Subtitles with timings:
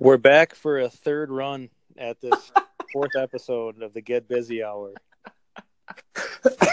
[0.00, 2.52] We're back for a third run at this
[2.92, 4.92] fourth episode of the Get Busy Hour.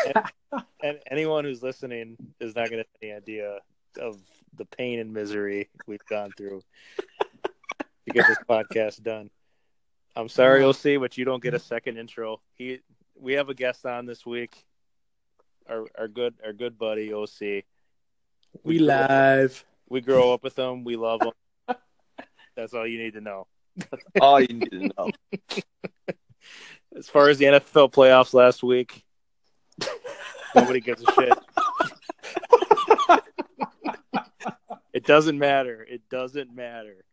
[0.05, 3.57] and, and anyone who's listening is not going to have any idea
[3.99, 4.19] of
[4.55, 6.61] the pain and misery we've gone through
[7.43, 9.32] to get this podcast done.
[10.15, 12.42] I'm sorry, OC, but you don't get a second intro.
[12.54, 12.82] He,
[13.19, 14.65] we have a guest on this week.
[15.68, 17.64] Our our good our good buddy OC.
[18.64, 19.65] We live.
[19.89, 20.83] We grow up with him.
[20.83, 21.32] We love him.
[22.55, 23.47] That's all you need to know.
[24.21, 25.11] All you need to know.
[26.97, 29.04] As far as the NFL playoffs last week,
[30.55, 31.33] nobody gives a shit.
[34.94, 35.86] it doesn't matter.
[35.89, 37.03] It doesn't matter.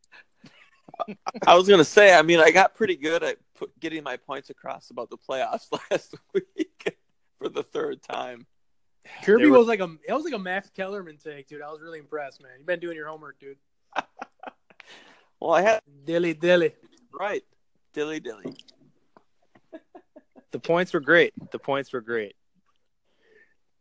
[1.46, 2.14] I was gonna say.
[2.14, 5.66] I mean, I got pretty good at put, getting my points across about the playoffs
[5.90, 6.96] last week
[7.38, 8.46] for the third time.
[9.24, 11.62] Kirby There were- was like a it was like a Max Kellerman take, dude.
[11.62, 12.52] I was really impressed, man.
[12.58, 13.56] You've been doing your homework, dude.
[15.42, 16.72] Well, I had Dilly dilly.
[17.12, 17.42] right,
[17.92, 18.54] dilly dilly.
[20.52, 21.34] The points were great.
[21.50, 22.36] The points were great.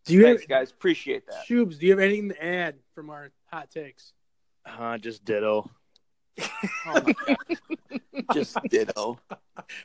[0.05, 0.71] Do you Thanks, have guys.
[0.71, 1.45] Appreciate that.
[1.47, 4.13] Shubes, do you have anything to add from our hot takes?
[4.65, 5.69] Uh, just ditto.
[6.87, 7.37] Oh my God.
[8.33, 9.19] Just ditto.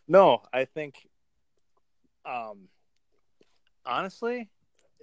[0.09, 0.95] No, I think,
[2.25, 2.69] um,
[3.85, 4.49] honestly,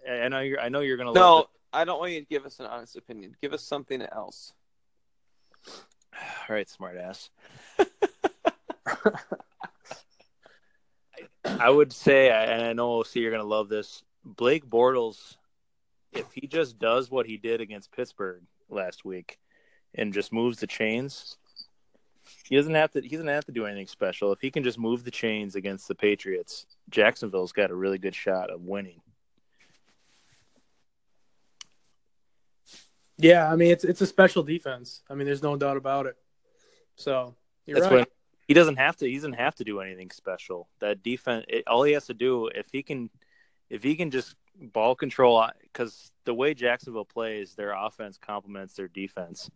[0.10, 0.60] I I know you're.
[0.60, 1.14] I know you're gonna.
[1.14, 3.36] No, Love I don't want you to give us an honest opinion.
[3.44, 4.54] Give us something else.
[6.50, 7.30] All right, smartass.
[11.46, 14.04] I would say, and I know OC, you're gonna love this.
[14.24, 15.36] Blake Bortles,
[16.12, 19.40] if he just does what he did against Pittsburgh last week,
[19.96, 21.38] and just moves the chains,
[22.46, 23.02] he doesn't have to.
[23.02, 24.32] He doesn't have to do anything special.
[24.32, 28.16] If he can just move the chains against the Patriots, Jacksonville's got a really good
[28.16, 29.02] shot of winning.
[33.24, 35.02] Yeah, I mean it's it's a special defense.
[35.10, 36.18] I mean, there's no doubt about it.
[36.98, 37.34] So
[37.66, 38.00] you're That's right.
[38.00, 38.12] what
[38.48, 39.08] he doesn't have to.
[39.08, 40.68] He doesn't have to do anything special.
[40.80, 43.10] That defense, it, all he has to do if he can,
[43.70, 48.74] if he can just ball control, uh, because the way Jacksonville plays, their offense complements
[48.74, 49.50] their defense.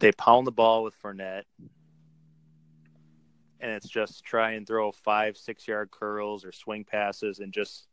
[0.00, 1.44] They pound the ball with Fournette,
[3.60, 7.86] and it's just try and throw five, six yard curls or swing passes, and just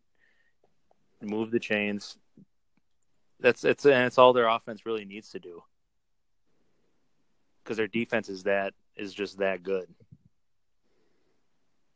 [1.21, 2.17] move the chains.
[3.43, 5.61] That's it's and it's all their offense really needs to do
[7.61, 9.85] because their defense is that is just that good.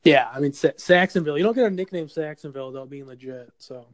[0.03, 1.37] Yeah, I mean Sa- Sacksonville.
[1.37, 3.49] You don't get a nickname Sacksonville without being legit.
[3.59, 3.87] So,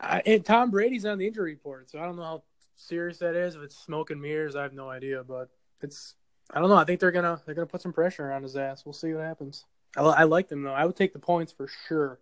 [0.00, 2.42] I, and Tom Brady's on the injury report, so I don't know how
[2.74, 3.56] serious that is.
[3.56, 5.22] If it's smoke and mirrors, I have no idea.
[5.22, 5.50] But
[5.82, 6.14] it's
[6.50, 6.76] I don't know.
[6.76, 8.86] I think they're gonna they're gonna put some pressure on his ass.
[8.86, 9.66] We'll see what happens.
[9.98, 10.72] I, I like them though.
[10.72, 12.20] I would take the points for sure.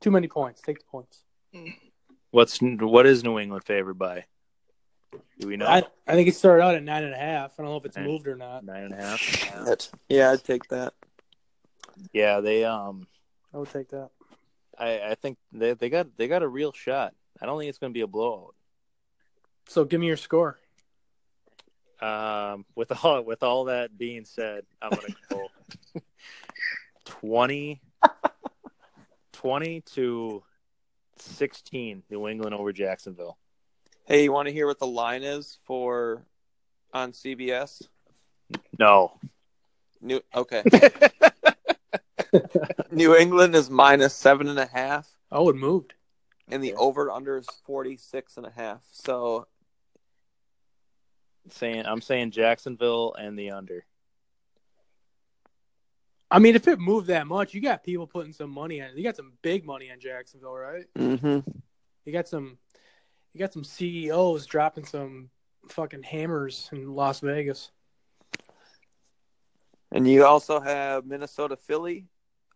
[0.00, 0.60] Too many points.
[0.60, 1.24] Take the points.
[1.52, 1.74] Mm.
[2.34, 4.24] What's what is New England favored by?
[5.38, 5.68] Do we know?
[5.68, 7.52] I I think it started out at nine and a half.
[7.56, 8.06] I don't know if it's Nine.
[8.08, 8.64] moved or not.
[8.64, 9.20] Nine and a half.
[9.20, 9.92] Shit.
[10.08, 10.94] Yeah, I'd take that.
[12.12, 13.06] Yeah, they um,
[13.54, 14.10] I would take that.
[14.76, 17.14] I I think they they got they got a real shot.
[17.40, 18.56] I don't think it's going to be a blowout.
[19.68, 20.58] So give me your score.
[22.02, 26.00] Um, with all with all that being said, I'm going to go
[27.04, 27.80] 20,
[29.34, 30.42] 20 to
[31.20, 32.02] sixteen.
[32.10, 33.36] New England over Jacksonville.
[34.06, 36.24] Hey, you want to hear what the line is for
[36.92, 37.82] on CBS?
[38.78, 39.18] No,
[40.00, 40.62] New okay.
[42.90, 45.94] New England is minus seven and a half, Oh, it moved.
[46.48, 46.80] and the Okay.
[46.80, 48.82] over under is forty six and a half.
[48.92, 49.46] So
[51.50, 53.84] saying I'm saying Jacksonville and the under.
[56.34, 58.96] I mean, if it moved that much, you got people putting some money on it.
[58.96, 60.84] You got some big money on Jacksonville, right?
[60.98, 61.48] mm-hmm.
[62.04, 62.58] You got some,
[63.32, 65.30] you got some CEOs dropping some
[65.68, 67.70] fucking hammers in Las Vegas.
[69.92, 72.08] and you also have Minnesota Philly,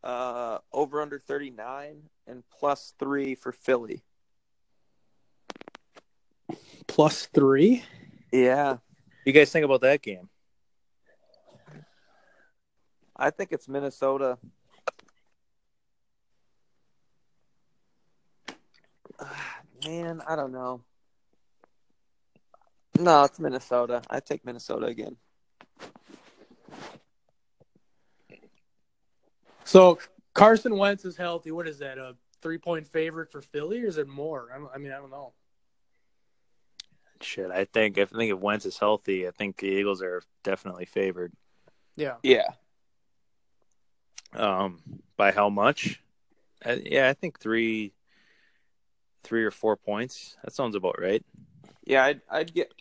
[0.03, 4.03] uh, over under thirty nine and plus three for Philly.
[6.89, 7.85] Plus three.
[8.33, 8.79] Yeah,
[9.25, 10.29] You guys think about that game?
[13.19, 14.39] I think it's Minnesota.
[19.85, 20.83] Man, I don't know.
[22.99, 24.03] No, it's Minnesota.
[24.11, 25.17] I take Minnesota again.
[29.65, 29.99] So
[30.35, 31.51] Carson Wentz is healthy.
[31.51, 31.99] What is that?
[31.99, 34.49] A three point favorite for Philly, or is it more?
[34.53, 35.33] I, I mean, I don't know.
[37.21, 40.23] Shit, I think if I think if Wentz is healthy, I think the Eagles are
[40.45, 41.33] definitely favored.
[41.97, 42.15] Yeah.
[42.23, 42.47] Yeah.
[44.35, 44.81] Um,
[45.17, 46.01] by how much?
[46.65, 47.93] Uh, yeah, I think three,
[49.23, 50.37] three or four points.
[50.45, 51.25] That sounds about right.
[51.85, 52.73] Yeah, I'd, I'd get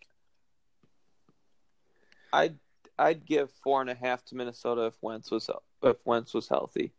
[2.33, 2.57] I'd
[2.99, 5.49] I'd give four and a half to Minnesota if Wentz was
[5.83, 6.91] if Wentz was healthy.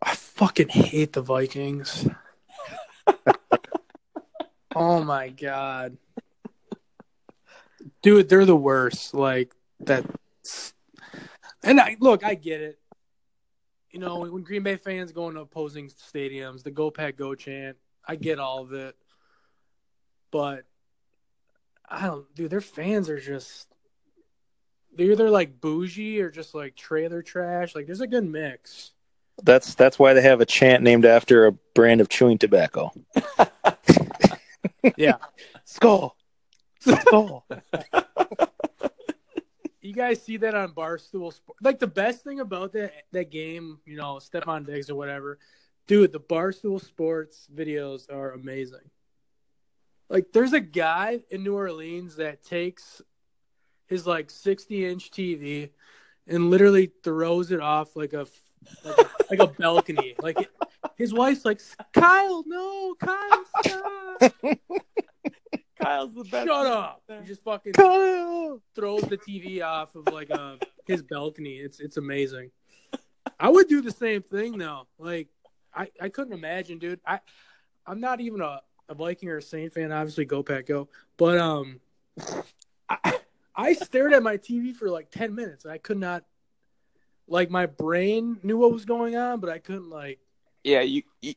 [0.00, 2.08] I fucking hate the Vikings.
[4.74, 5.96] oh my god.
[8.02, 9.14] Dude, they're the worst.
[9.14, 10.04] Like that
[11.62, 12.78] and I look, I get it.
[13.90, 17.76] You know, when Green Bay fans go into opposing stadiums, the go pack go chant,
[18.06, 18.96] I get all of it.
[20.30, 20.64] But
[21.88, 23.68] I don't dude, their fans are just
[24.94, 27.74] they're either like bougie or just like trailer trash.
[27.74, 28.92] Like there's a good mix.
[29.42, 32.92] That's that's why they have a chant named after a brand of chewing tobacco.
[34.96, 35.16] Yeah.
[35.64, 36.16] Skull.
[36.80, 37.41] Skull.
[40.02, 41.58] Guys see that on Barstool Sport?
[41.62, 45.38] Like the best thing about that that game, you know, Stefon Diggs or whatever,
[45.86, 46.10] dude.
[46.10, 48.90] The Barstool Sports videos are amazing.
[50.10, 53.00] Like, there's a guy in New Orleans that takes
[53.86, 55.70] his like 60 inch TV
[56.26, 58.26] and literally throws it off like a
[58.84, 60.16] like a, like a balcony.
[60.20, 60.50] Like
[60.96, 61.60] his wife's like,
[61.92, 64.32] Kyle, no, Kyle, stop.
[65.82, 66.46] Kyle's the best.
[66.46, 67.02] Shut up.
[67.08, 68.60] He just fucking Kyle.
[68.74, 71.56] throws the TV off of like a his balcony.
[71.56, 72.50] It's it's amazing.
[73.38, 74.86] I would do the same thing though.
[74.98, 75.28] Like
[75.74, 77.00] I, I couldn't imagine, dude.
[77.06, 77.20] I
[77.86, 79.90] I'm not even a, a Viking or a Saint fan.
[79.92, 80.88] Obviously, go pack go.
[81.16, 81.80] But um,
[82.88, 83.18] I
[83.54, 85.66] I stared at my TV for like ten minutes.
[85.66, 86.24] I could not.
[87.28, 90.18] Like my brain knew what was going on, but I couldn't like
[90.64, 91.34] Yeah, you, you.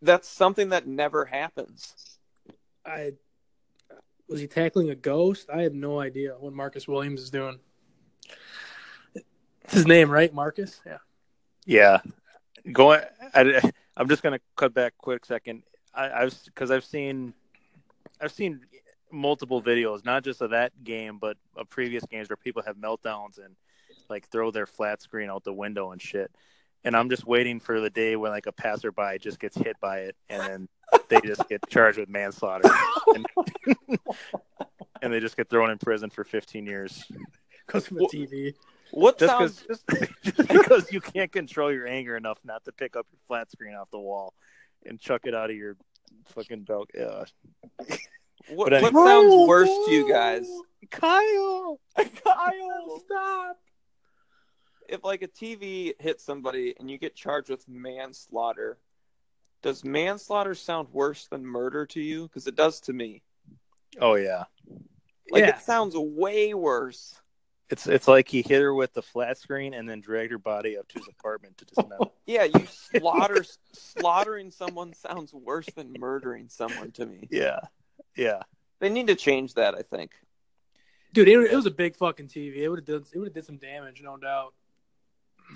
[0.00, 2.18] That's something that never happens.
[2.84, 3.12] I
[4.28, 5.48] was he tackling a ghost?
[5.52, 7.58] I have no idea what Marcus Williams is doing.
[9.14, 10.32] It's his name, right?
[10.32, 10.80] Marcus?
[10.86, 10.98] Yeah.
[11.66, 12.00] Yeah,
[12.72, 13.02] going.
[13.34, 13.60] I,
[13.94, 15.64] I'm just gonna cut back quick second.
[15.94, 17.34] I, I've because I've seen,
[18.20, 18.60] I've seen
[19.12, 23.36] multiple videos, not just of that game, but of previous games where people have meltdowns
[23.36, 23.54] and
[24.08, 26.30] like throw their flat screen out the window and shit.
[26.84, 29.98] And I'm just waiting for the day when like a passerby just gets hit by
[29.98, 30.68] it, and then
[31.08, 32.70] they just get charged with manslaughter,
[33.14, 33.26] and,
[35.02, 37.04] and they just get thrown in prison for 15 years.
[37.66, 38.54] Because of the TV.
[38.90, 39.60] What Just sounds?
[39.62, 39.82] because
[40.24, 43.50] just, just because you can't control your anger enough not to pick up your flat
[43.50, 44.32] screen off the wall
[44.86, 45.76] and chuck it out of your
[46.28, 46.88] fucking belt.
[46.94, 47.24] Yeah.
[48.50, 50.48] What, anyway- what sounds worse to you guys?
[50.90, 51.78] Kyle.
[51.96, 53.58] Kyle, Stop.
[54.88, 58.78] If like a TV hits somebody and you get charged with manslaughter,
[59.62, 62.24] does manslaughter sound worse than murder to you?
[62.24, 63.22] Because it does to me.
[64.00, 64.44] Oh yeah.
[65.30, 65.56] Like Yeah.
[65.56, 67.20] it sounds way worse.
[67.70, 70.78] It's it's like he hit her with the flat screen and then dragged her body
[70.78, 72.10] up to his apartment to dismount.
[72.26, 77.26] Yeah, you slaughter slaughtering someone sounds worse than murdering someone to me.
[77.30, 77.60] yeah.
[78.16, 78.40] Yeah.
[78.80, 79.74] They need to change that.
[79.74, 80.12] I think.
[81.14, 82.56] Dude, it, it was a big fucking TV.
[82.58, 84.52] It would have done it would have did some damage, no doubt.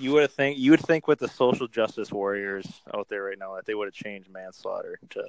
[0.00, 3.38] You would have think you would think with the social justice warriors out there right
[3.38, 5.24] now that they would have changed manslaughter to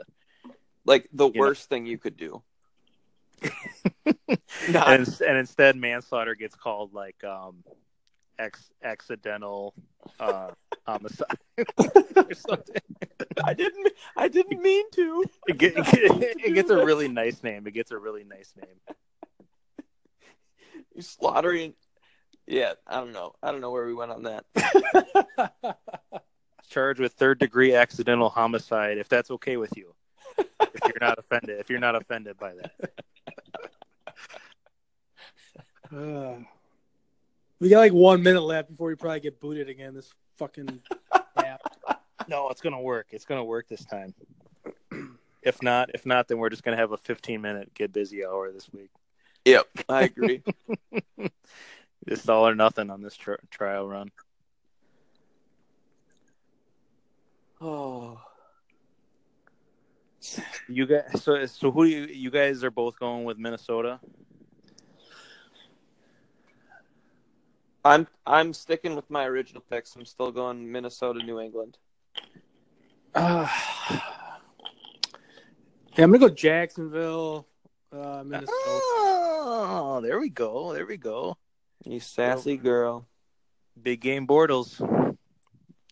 [0.85, 1.33] Like the know.
[1.35, 2.41] worst thing you could do.
[4.69, 7.63] Not- and, and instead manslaughter gets called like um
[8.39, 9.73] ex accidental
[10.19, 10.51] uh
[10.87, 11.37] homicide
[12.15, 12.81] or something.
[13.43, 13.91] I didn't.
[14.17, 15.25] I didn't mean to.
[15.47, 17.67] It, get, it gets a really nice name.
[17.67, 18.75] It gets a really nice name.
[20.95, 21.73] You slaughtering.
[22.47, 23.33] Yeah, I don't know.
[23.41, 24.45] I don't know where we went on that.
[26.69, 29.93] Charged with third degree accidental homicide, if that's okay with you.
[30.37, 32.91] If you're not offended, if you're not offended by that.
[35.95, 36.35] Uh,
[37.59, 39.93] we got like one minute left before we probably get booted again.
[39.93, 40.81] This fucking
[41.37, 41.61] app.
[42.29, 43.07] No, it's gonna work.
[43.11, 44.13] It's gonna work this time.
[45.45, 48.49] If not, if not, then we're just gonna have a 15 minute get busy hour
[48.49, 48.89] this week.
[49.43, 50.41] Yep, I agree.
[52.05, 54.11] It's all or nothing on this tri- trial run.
[57.61, 58.19] oh,
[60.67, 63.99] You guys, so so who do you you guys are both going with Minnesota?
[67.85, 69.95] I'm I'm sticking with my original picks.
[69.95, 71.77] I'm still going Minnesota, New England.
[73.15, 73.47] Uh,
[73.91, 73.99] yeah,
[75.97, 77.47] I'm gonna go Jacksonville,
[77.91, 78.51] uh, Minnesota.
[78.55, 80.73] Oh, there we go.
[80.73, 81.37] There we go.
[81.85, 83.07] You sassy girl.
[83.81, 84.79] Big game Bortles.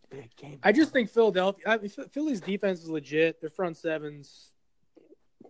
[0.09, 0.59] Big game.
[0.63, 1.63] I just think Philadelphia.
[1.67, 3.41] I mean, Philly's defense is legit.
[3.41, 4.53] Their front sevens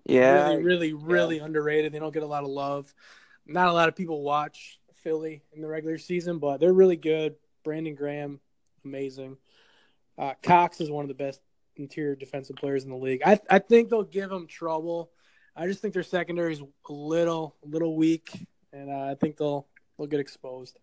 [0.06, 1.92] Yeah, really, really, really underrated.
[1.92, 2.94] They don't get a lot of love.
[3.46, 7.36] Not a lot of people watch Philly in the regular season, but they're really good.
[7.64, 8.40] Brandon Graham,
[8.86, 9.38] amazing.
[10.18, 11.42] Uh, Cox is one of the best
[11.76, 13.22] interior defensive players in the league.
[13.26, 15.12] I I think they'll give them trouble.
[15.56, 19.38] I just think their secondary is a little, a little weak, and uh, I think
[19.38, 19.68] they'll
[20.02, 20.80] they'll get exposed.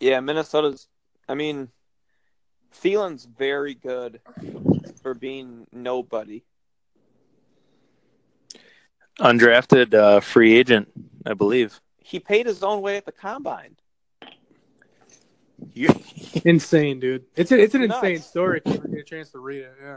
[0.00, 0.88] Yeah, Minnesota's.
[1.28, 1.68] I mean,
[2.74, 4.20] Thielen's very good
[5.02, 6.42] for being nobody.
[9.20, 10.88] Undrafted uh, free agent,
[11.24, 11.80] I believe.
[11.98, 13.76] He paid his own way at the combine.
[15.74, 15.88] You,
[16.44, 17.24] Insane, dude.
[17.36, 18.02] It's a, it's an Nuts.
[18.02, 19.74] insane story if you get a chance to read it.
[19.80, 19.96] Yeah.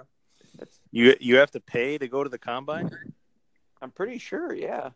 [0.92, 2.92] you you have to pay to go to the combine.
[3.82, 4.54] I'm pretty sure.
[4.54, 4.92] Yeah.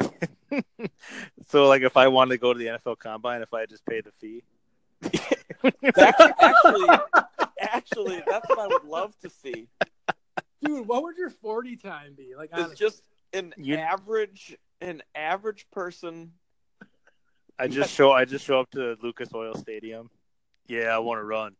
[1.48, 4.04] so, like, if I wanted to go to the NFL combine, if I just paid
[4.04, 4.42] the fee,
[5.62, 6.98] That- actually,
[7.60, 9.68] actually, that's what I would love to see.
[10.62, 12.34] Dude, what would your 40 time be?
[12.36, 13.02] Like, It's just
[13.32, 16.32] an You- average, an average person.
[17.58, 20.10] I just show I just show up to Lucas Oil Stadium.
[20.68, 21.56] Yeah, I want to run.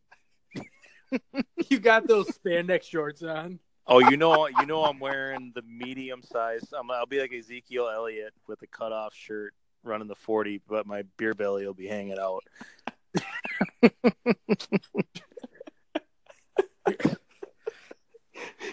[1.68, 3.58] you got those spandex shorts on.
[3.90, 6.62] Oh, you know, you know, I'm wearing the medium size.
[6.78, 11.04] I'm, I'll be like Ezekiel Elliott with a cutoff shirt, running the 40, but my
[11.16, 12.44] beer belly will be hanging out.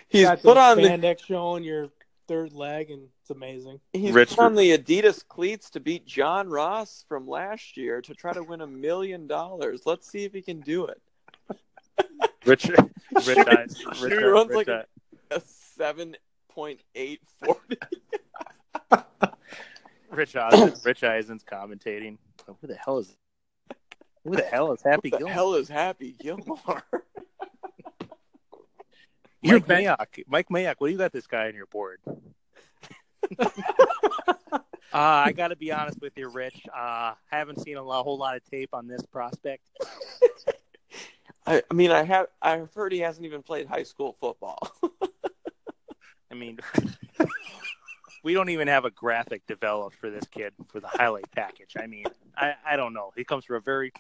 [0.08, 1.90] He's got put those on the spandex showing your
[2.28, 3.80] third leg, and it's amazing.
[3.94, 8.14] he's Rich- put on the Adidas cleats to beat John Ross from last year to
[8.14, 9.82] try to win a million dollars.
[9.86, 11.02] Let's see if he can do it.
[12.46, 12.78] Rich, Rich,
[13.24, 14.86] Shoot- Eis- shoot Rich, runs Rich, like
[15.36, 15.42] a- A
[15.78, 16.16] seven
[16.50, 17.78] point eight forty.
[20.12, 22.18] Rich, Eisen, Rich Eisen's commentating.
[22.48, 23.16] Who the hell is?
[24.24, 25.34] Who the hell is Happy What the Gilmore?
[25.34, 26.58] hell is Happy Gilmore?
[29.42, 30.24] You're Mike ben- Mayock.
[30.28, 32.00] Mike Mayock, what do you got this guy on your board?
[34.94, 36.62] Uh, I got to be honest with you, Rich.
[36.74, 39.68] Uh, haven't seen a lo- whole lot of tape on this prospect.
[41.46, 44.60] I, I mean, I have I've heard he hasn't even played high school football.
[46.32, 46.60] I mean,
[48.24, 51.76] we don't even have a graphic developed for this kid for the highlight package.
[51.80, 53.12] I mean, I, I don't know.
[53.16, 53.94] He comes from a very,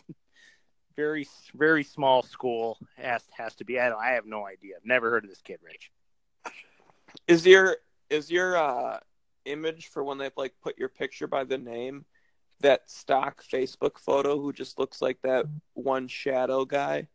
[0.96, 2.78] very, very small school.
[2.98, 3.80] Has has to be.
[3.80, 4.02] I don't.
[4.02, 4.76] I have no idea.
[4.78, 5.92] I've never heard of this kid, Rich.
[7.28, 7.78] is your
[8.10, 9.00] is your uh,
[9.46, 12.06] image for when they like put your picture by the name
[12.62, 17.08] that stock Facebook photo who just looks like that one shadow guy?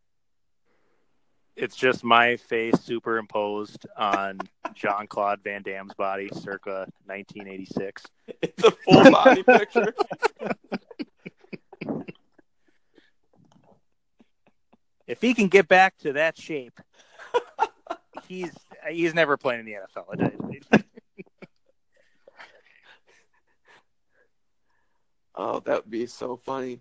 [1.60, 4.38] It's just my face superimposed on
[4.74, 8.06] Jean Claude Van Damme's body, circa 1986.
[8.40, 9.94] It's a full body picture.
[15.06, 16.80] If he can get back to that shape,
[18.26, 18.52] he's
[18.88, 20.84] he's never playing in the NFL.
[25.34, 26.80] Oh, that would be so funny.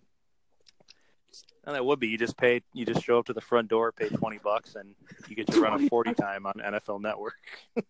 [1.65, 3.91] And that would be you just pay you just show up to the front door,
[3.91, 4.95] pay twenty bucks, and
[5.27, 7.35] you get to run a forty time on NFL Network.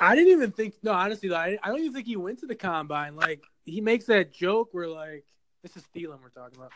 [0.00, 0.74] I didn't even think.
[0.82, 3.16] No, honestly, though, I, I don't even think he went to the combine.
[3.16, 5.24] Like he makes that joke where like
[5.62, 6.72] this is Thielen we're talking about.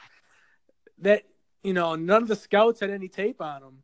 [0.99, 1.23] That
[1.63, 3.83] you know none of the scouts had any tape on him.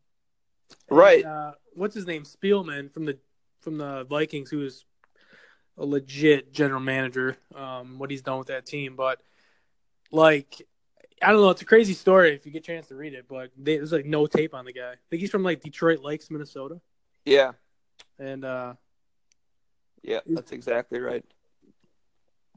[0.88, 1.25] And, Right.
[1.25, 2.25] uh, what's his name?
[2.25, 3.18] Spielman from the
[3.61, 4.85] from the Vikings, who is
[5.76, 7.37] a legit general manager.
[7.54, 9.20] Um, what he's done with that team, but
[10.11, 10.66] like.
[11.22, 11.50] I don't know.
[11.50, 13.92] It's a crazy story if you get a chance to read it, but they, there's
[13.92, 14.92] like no tape on the guy.
[14.92, 16.80] I think he's from like Detroit Lakes, Minnesota,
[17.25, 17.52] Yeah,
[18.18, 18.75] and uh,
[20.02, 21.25] yeah, that's exactly right.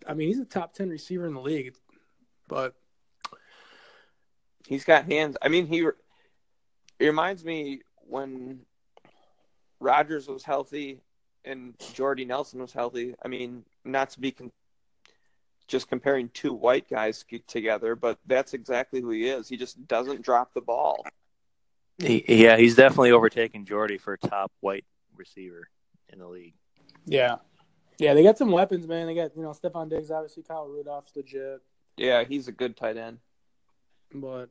[0.08, 1.76] I mean, he's a top ten receiver in the league,
[2.48, 2.76] but
[4.68, 5.36] He's got hands.
[5.42, 8.62] I mean, he it reminds me when
[9.82, 11.02] Rodgers was healthy
[11.44, 13.16] and Jordy Nelson was healthy.
[13.22, 14.52] I mean, not to be con-
[15.72, 19.48] just comparing two white guys together, but that's exactly who he is.
[19.48, 21.04] He just doesn't drop the ball.
[21.98, 24.86] He, yeah, he's definitely overtaken Jordy for top white
[25.16, 25.70] receiver
[26.10, 26.56] in the league.
[27.06, 27.38] yeah,
[28.00, 29.08] yeah, they got some weapons, man.
[29.08, 31.62] They got you know Stefon Diggs, obviously Kyle Rudolph's legit,
[31.96, 33.20] Yeah, he's a good tight end.
[34.14, 34.50] but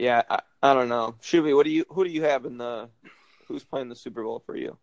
[0.00, 1.14] Yeah, I, I don't know.
[1.22, 2.88] Shuby, what do you who do you have in the
[3.46, 4.76] who's playing the Super Bowl for you?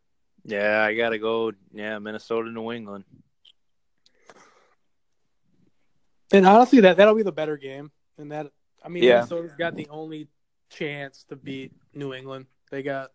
[0.46, 1.52] Yeah, I gotta go.
[1.74, 3.04] Yeah, Minnesota, New England.
[6.32, 7.92] and honestly, that that'll be the better game.
[8.18, 8.52] And that
[8.84, 9.16] I mean, Yeah.
[9.16, 10.28] Minnesota's got the only
[10.70, 12.46] chance to beat New England.
[12.72, 13.12] They got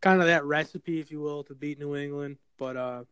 [0.00, 2.38] kind of that recipe, if you will, to beat New England.
[2.58, 3.04] But uh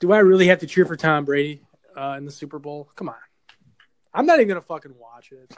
[0.00, 1.60] do I really have to cheer for Tom Brady
[1.94, 2.88] uh, in the Super Bowl?
[2.96, 3.14] Come on,
[4.14, 5.54] I'm not even gonna fucking watch it.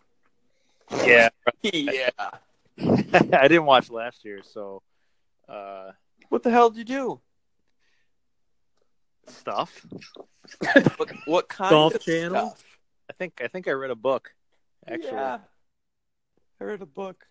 [1.06, 1.28] Yeah,
[1.62, 2.11] yeah.
[2.78, 4.82] I didn't watch last year, so
[5.48, 5.92] uh,
[6.28, 7.20] What the hell did you do?
[9.26, 9.86] stuff.
[10.98, 12.48] What, what kind Golf of channel?
[12.50, 12.64] stuff?
[13.10, 14.34] I think I think I read a book.
[14.86, 15.38] Actually, Yeah.
[16.60, 17.24] I read a book.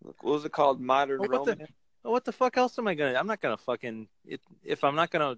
[0.00, 0.80] what was it called?
[0.80, 1.72] Modern Well, what the- romance.
[2.04, 3.18] Well, what the fuck else am I gonna?
[3.18, 4.06] I'm not gonna fucking.
[4.24, 5.36] It, if I'm not gonna,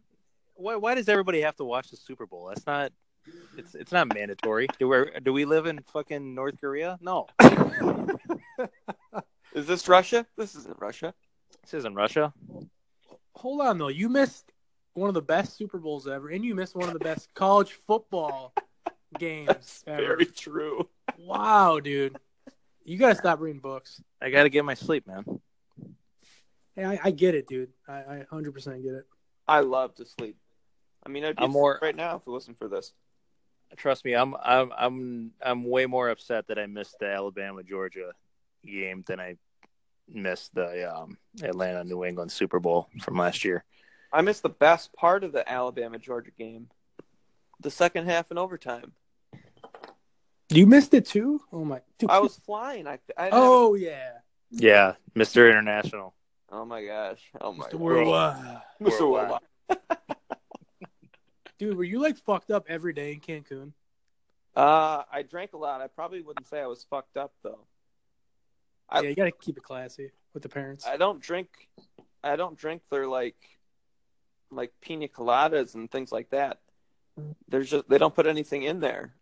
[0.54, 0.76] why?
[0.76, 2.48] Why does everybody have to watch the Super Bowl?
[2.48, 2.92] That's not.
[3.56, 4.66] It's it's not mandatory.
[4.78, 6.98] Do we do we live in fucking North Korea?
[7.00, 7.26] No,
[9.54, 10.26] Is this Russia?
[10.36, 11.14] This isn't Russia.
[11.70, 12.32] This isn't Russia.
[13.34, 14.50] Hold on though, you missed
[14.94, 17.72] one of the best Super Bowls ever, and you missed one of the best college
[17.86, 18.54] football
[19.18, 20.02] games That's ever.
[20.02, 20.88] very true.
[21.18, 22.16] Wow, dude,
[22.84, 24.02] you gotta stop reading books.
[24.20, 25.24] I gotta get my sleep, man.
[26.74, 27.70] Hey, I, I get it, dude.
[27.86, 29.06] I, I 100% get it.
[29.46, 30.36] I love to sleep.
[31.04, 32.92] I mean, I'd be I'm more- right now if it wasn't for this.
[33.76, 38.12] Trust me, I'm I'm I'm I'm way more upset that I missed the Alabama Georgia
[38.64, 39.36] game than I
[40.08, 43.64] missed the um, Atlanta New England Super Bowl from last year.
[44.12, 46.68] I missed the best part of the Alabama Georgia game,
[47.60, 48.92] the second half and overtime.
[50.50, 51.42] You missed it too?
[51.52, 51.82] Oh my!
[51.98, 52.86] Dude, I was flying.
[52.86, 54.12] I, I Oh yeah,
[54.50, 55.50] Yeah, Mr.
[55.50, 56.14] International.
[56.50, 57.20] oh my gosh.
[57.40, 57.72] Oh my Mr.
[57.72, 57.80] God.
[57.80, 58.60] Worldwide.
[58.80, 59.10] Mr.
[59.10, 59.40] Worldwide.
[59.68, 59.88] Worldwide.
[61.58, 63.72] Dude, were you like fucked up every day in Cancun?
[64.56, 65.80] Uh, I drank a lot.
[65.82, 67.66] I probably wouldn't say I was fucked up though.
[68.88, 70.86] I- yeah, you gotta keep it classy with the parents.
[70.86, 71.48] I don't drink.
[72.22, 73.36] I don't drink their like,
[74.50, 76.60] like pina coladas and things like that.
[77.48, 79.14] There's just they don't put anything in there.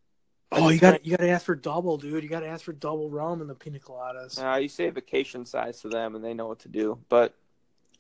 [0.52, 2.22] I oh, you gotta you got to ask for double, dude.
[2.22, 4.40] You got to ask for double rum in the pina coladas.
[4.40, 6.98] Uh, you say vacation size to them, and they know what to do.
[7.08, 7.34] But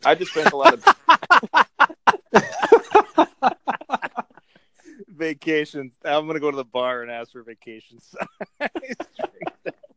[0.04, 0.84] I just drank a lot of.
[5.08, 5.94] Vacations.
[6.04, 8.14] I'm gonna go to the bar and ask for vacations.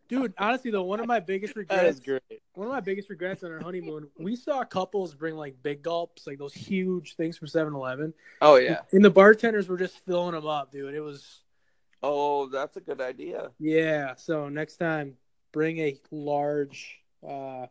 [0.09, 2.41] Dude, honestly though, one of my biggest regrets, is great.
[2.55, 6.25] one of my biggest regrets on our honeymoon, we saw couples bring like big gulps,
[6.27, 8.81] like those huge things from 7-Eleven, Oh yeah.
[8.91, 10.93] and the bartenders were just filling them up, dude.
[10.95, 11.41] It was
[12.01, 13.51] Oh, that's a good idea.
[13.59, 14.15] yeah.
[14.15, 15.15] So next time,
[15.51, 17.67] bring a large, uh,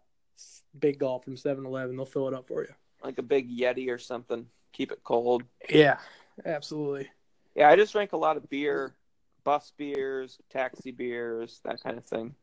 [0.79, 1.97] big gulp from 7-Eleven.
[1.97, 2.73] They'll fill it up for you.
[3.03, 4.47] Like a big Yeti or something.
[4.73, 5.43] Keep it cold.
[5.71, 5.99] Yeah,
[6.45, 7.09] absolutely.
[7.57, 8.95] Yeah, I just drank a lot of beer,
[9.45, 12.35] bus beers, taxi beers, that kind of thing.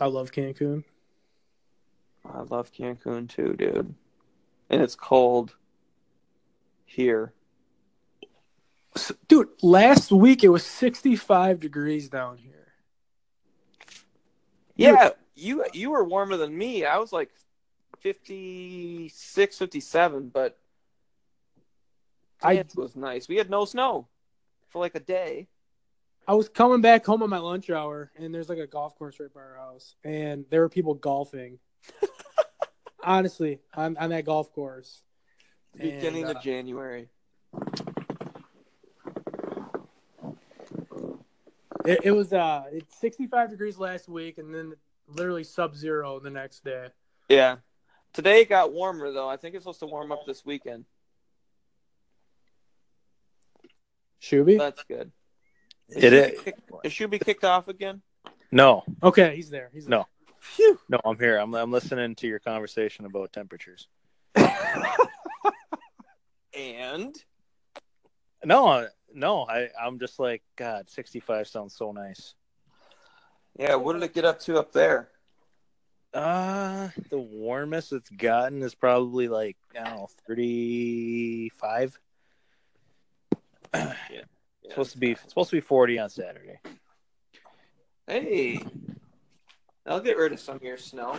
[0.00, 0.84] I love Cancun.
[2.24, 3.94] I love Cancun too, dude.
[4.70, 5.54] And it's cold
[6.84, 7.32] here.
[9.28, 12.72] Dude, last week it was 65 degrees down here.
[14.76, 16.84] Yeah, you you were warmer than me.
[16.84, 17.30] I was like
[18.00, 20.58] 56, 57, but
[22.42, 23.28] I- it was nice.
[23.28, 24.08] We had no snow
[24.68, 25.48] for like a day.
[26.28, 29.18] I was coming back home on my lunch hour, and there's like a golf course
[29.18, 31.58] right by our house, and there were people golfing.
[33.02, 35.00] Honestly, on, on that golf course.
[35.74, 37.08] Beginning And, of uh, January.
[41.86, 44.74] It, it was uh, it's 65 degrees last week, and then
[45.06, 46.88] literally sub-zero the next day.
[47.30, 47.56] Yeah.
[48.12, 49.30] Today it got warmer though.
[49.30, 50.84] I think it's supposed to warm up this weekend.
[54.20, 54.58] Shuby?
[54.58, 55.10] That's good.
[55.90, 56.30] It Should is.
[56.30, 58.02] be kick- It should be kicked off again.
[58.50, 59.70] No, Okay, he's there.
[59.72, 59.98] He's there.
[59.98, 60.06] No.
[60.40, 60.78] Phew.
[60.88, 61.36] no, I'm here.
[61.38, 63.88] I'm I'm listening to your conversation about temperatures.
[66.56, 67.14] And
[68.44, 70.90] No, no, I I'm just like God.
[70.90, 72.34] 65 sounds so nice.
[73.58, 75.08] yeah, what did it get up to up there?
[76.14, 81.98] Uh, the warmest it's gotten is probably like I don't know, 35.
[84.68, 86.60] It's supposed to be it's supposed to be 40 on Saturday.
[88.06, 88.60] Hey,
[89.86, 91.16] I'll get rid of some of your snow.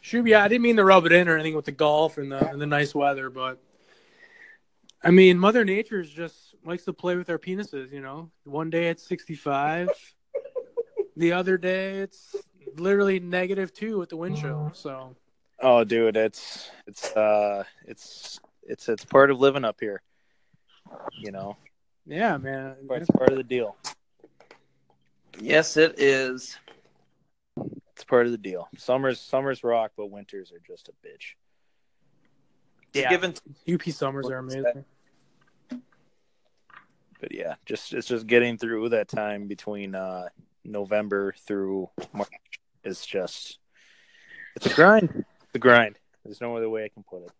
[0.00, 2.32] Sure, yeah, I didn't mean to rub it in or anything with the golf and
[2.32, 3.58] the and the nice weather, but
[5.04, 7.92] I mean, Mother Nature just likes to play with our penises.
[7.92, 9.90] You know, one day it's 65,
[11.18, 12.34] the other day it's
[12.76, 14.70] literally negative two with the wind chill.
[14.72, 15.16] So
[15.60, 20.00] Oh, dude, it's it's uh it's it's it's part of living up here.
[21.18, 21.58] You know,
[22.06, 23.76] yeah, man, it's part of the deal.
[25.38, 26.56] Yes, it is.
[27.94, 28.68] It's part of the deal.
[28.76, 31.34] Summers summers rock, but winters are just a bitch.
[32.92, 33.10] Yeah.
[33.10, 33.34] Given
[33.70, 34.84] UP summers are amazing.
[35.68, 40.28] But yeah, just it's just getting through that time between uh
[40.64, 42.30] November through March
[42.84, 43.58] is just
[44.54, 45.24] it's a grind.
[45.46, 45.96] It's a grind.
[46.24, 47.30] There's no other way I can put it.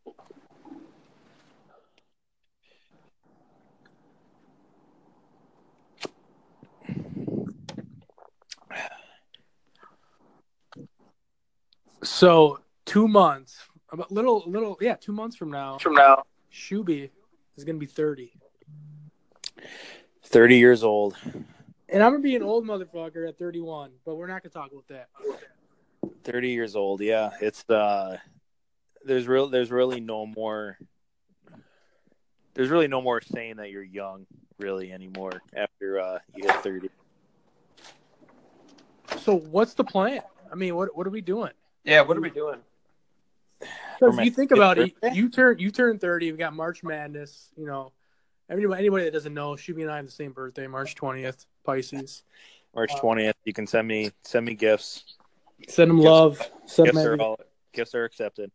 [12.06, 13.58] So two months,
[13.90, 17.10] about little little yeah, two months from now, From now, Shuby
[17.56, 18.32] is gonna be 30.
[20.22, 21.16] thirty years old.
[21.88, 24.86] And I'm gonna be an old motherfucker at 31, but we're not gonna talk about
[24.88, 25.08] that.
[26.22, 27.00] 30 years old.
[27.00, 28.18] Yeah, it's uh
[29.04, 30.78] there's real there's really no more
[32.54, 34.26] there's really no more saying that you're young
[34.58, 36.88] really anymore after uh you hit 30.
[39.18, 40.22] So what's the plan?
[40.52, 41.52] I mean, what what are we doing?
[41.86, 42.58] Yeah, what are we doing?
[43.60, 46.30] Because my you think about it, you turn you turn thirty.
[46.32, 47.48] We got March Madness.
[47.56, 47.92] You know,
[48.50, 52.24] anybody anybody that doesn't know, Shuby and I have the same birthday, March twentieth, Pisces.
[52.74, 53.32] March Uh, 20th.
[53.44, 55.14] You can send me send me gifts.
[55.68, 56.50] Send them Gifts- love.
[56.66, 57.40] Send Gifts them are all
[57.72, 58.50] gifts are accepted.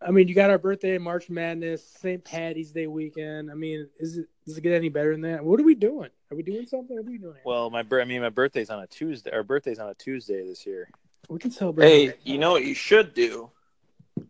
[0.00, 2.24] I mean, you got our birthday, March Madness, St.
[2.24, 3.52] Patty's Day weekend.
[3.52, 5.44] I mean, is it does it get any better than that?
[5.44, 6.10] What are we doing?
[6.30, 6.96] Are we doing something?
[6.96, 7.36] What are we doing?
[7.44, 9.30] Well, my I mean my birthday's on a Tuesday.
[9.30, 10.88] Our birthday's on a Tuesday this year.
[11.32, 11.86] We can celebrate.
[11.86, 13.50] Hey, you know what you should do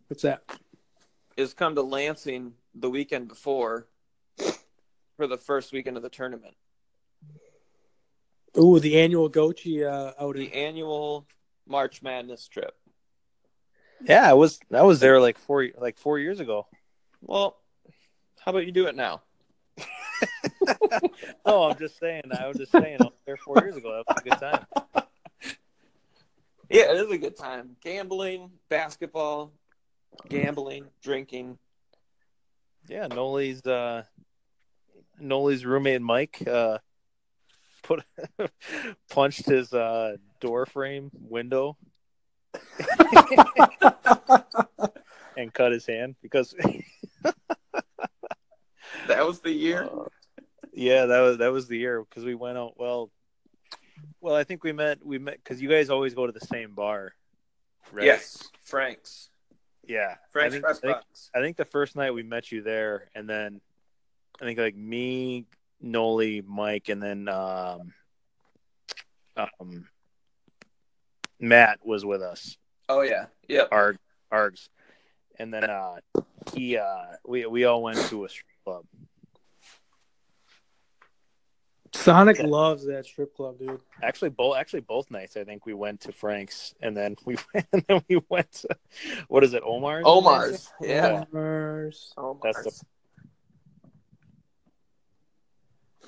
[0.08, 0.42] what's that?
[1.36, 3.86] is come to Lansing the weekend before
[5.16, 6.54] for the first weekend of the tournament.
[8.58, 10.50] Ooh, the annual Gochi uh, outing.
[10.50, 11.26] The annual
[11.66, 12.76] March Madness trip.
[14.04, 16.66] Yeah, I was I was there like 4 like 4 years ago.
[17.22, 17.56] Well,
[18.40, 19.22] how about you do it now?
[21.44, 22.22] Oh, I'm just saying.
[22.38, 23.90] I was just saying I was there 4 years ago.
[23.92, 24.66] That was a good time.
[26.72, 27.76] Yeah, it is a good time.
[27.82, 29.52] Gambling, basketball,
[30.30, 31.58] gambling, drinking.
[32.88, 34.04] Yeah, Noli's uh
[35.20, 36.78] Noli's roommate Mike uh
[37.82, 38.02] put
[39.10, 41.76] punched his uh door frame window
[45.36, 46.54] and cut his hand because
[49.08, 49.84] That was the year.
[49.84, 50.04] Uh,
[50.72, 53.10] yeah, that was that was the year because we went out well
[54.22, 56.74] well, I think we met we met cuz you guys always go to the same
[56.74, 57.14] bar.
[57.92, 58.06] Right?
[58.06, 59.28] Yes, Frank's.
[59.84, 60.16] Yeah.
[60.30, 61.30] Frank's I think, Press I think, Box.
[61.34, 63.60] I think the first night we met you there, and then
[64.40, 65.46] I think like me,
[65.80, 67.92] Noli, Mike, and then um,
[69.36, 69.88] um,
[71.40, 72.56] Matt was with us.
[72.88, 73.68] Oh yeah, yep.
[73.72, 73.98] Arg,
[74.32, 74.68] Args,
[75.38, 75.96] and then uh,
[76.54, 78.84] he uh, we we all went to a strip club.
[81.94, 83.80] Sonic loves that strip club, dude.
[84.02, 87.36] Actually, both actually both nights I think we went to Frank's, and then we
[87.72, 88.68] and then we went to
[89.28, 90.04] what is it, Omar's?
[90.06, 90.70] Omar's.
[90.80, 91.24] Yeah.
[91.32, 92.14] Omar's.
[92.16, 92.40] Omar's.
[92.42, 92.86] That's the-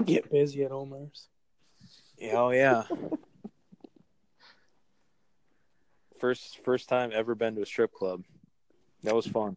[0.04, 1.28] Get busy at Omar's.
[2.18, 2.84] Yeah, Oh yeah.
[6.18, 8.22] first first time ever been to a strip club.
[9.02, 9.56] That was fun.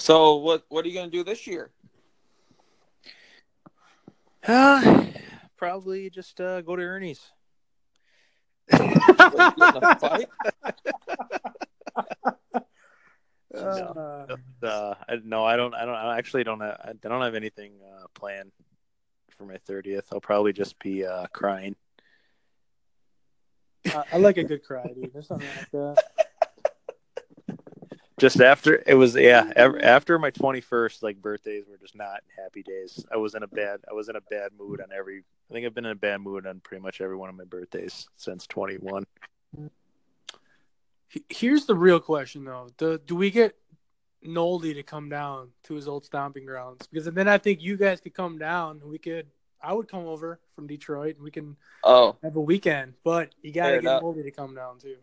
[0.00, 1.70] So what what are you gonna do this year?
[4.46, 5.04] Uh,
[5.58, 7.20] probably just uh, go to Ernie's.
[8.72, 10.26] Like, get in?
[13.52, 15.74] Uh, Uh, I, no, I don't.
[15.74, 15.94] I don't.
[15.94, 16.60] I actually don't.
[16.60, 18.52] Have, I don't have anything uh, planned
[19.36, 20.06] for my thirtieth.
[20.12, 21.74] I'll probably just be uh, crying.
[23.86, 25.12] I, I like a good cry, dude.
[25.12, 26.04] There's something like that.
[28.20, 29.50] Just after it was, yeah.
[29.56, 33.02] ev- After my twenty first, like birthdays were just not happy days.
[33.10, 33.80] I was in a bad.
[33.90, 35.24] I was in a bad mood on every.
[35.50, 37.44] I think I've been in a bad mood on pretty much every one of my
[37.44, 39.06] birthdays since twenty one.
[41.30, 43.56] Here's the real question, though: do, do we get
[44.24, 46.86] Noldy to come down to his old stomping grounds?
[46.86, 48.80] Because then I think you guys could come down.
[48.82, 49.28] and We could.
[49.62, 52.94] I would come over from Detroit, and we can Oh, have a weekend.
[53.02, 54.02] But you got to Fair get enough.
[54.02, 54.96] Noldy to come down too.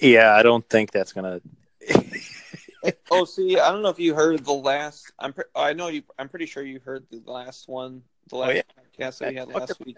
[0.00, 1.40] Yeah, I don't think that's gonna.
[3.10, 3.24] oh.
[3.24, 5.12] See, I don't know if you heard the last.
[5.18, 5.32] I'm.
[5.32, 6.02] Pre- I know you.
[6.18, 8.02] I'm pretty sure you heard the last one.
[8.28, 8.62] The last Oh, yeah.
[9.08, 9.96] podcast that we had last week.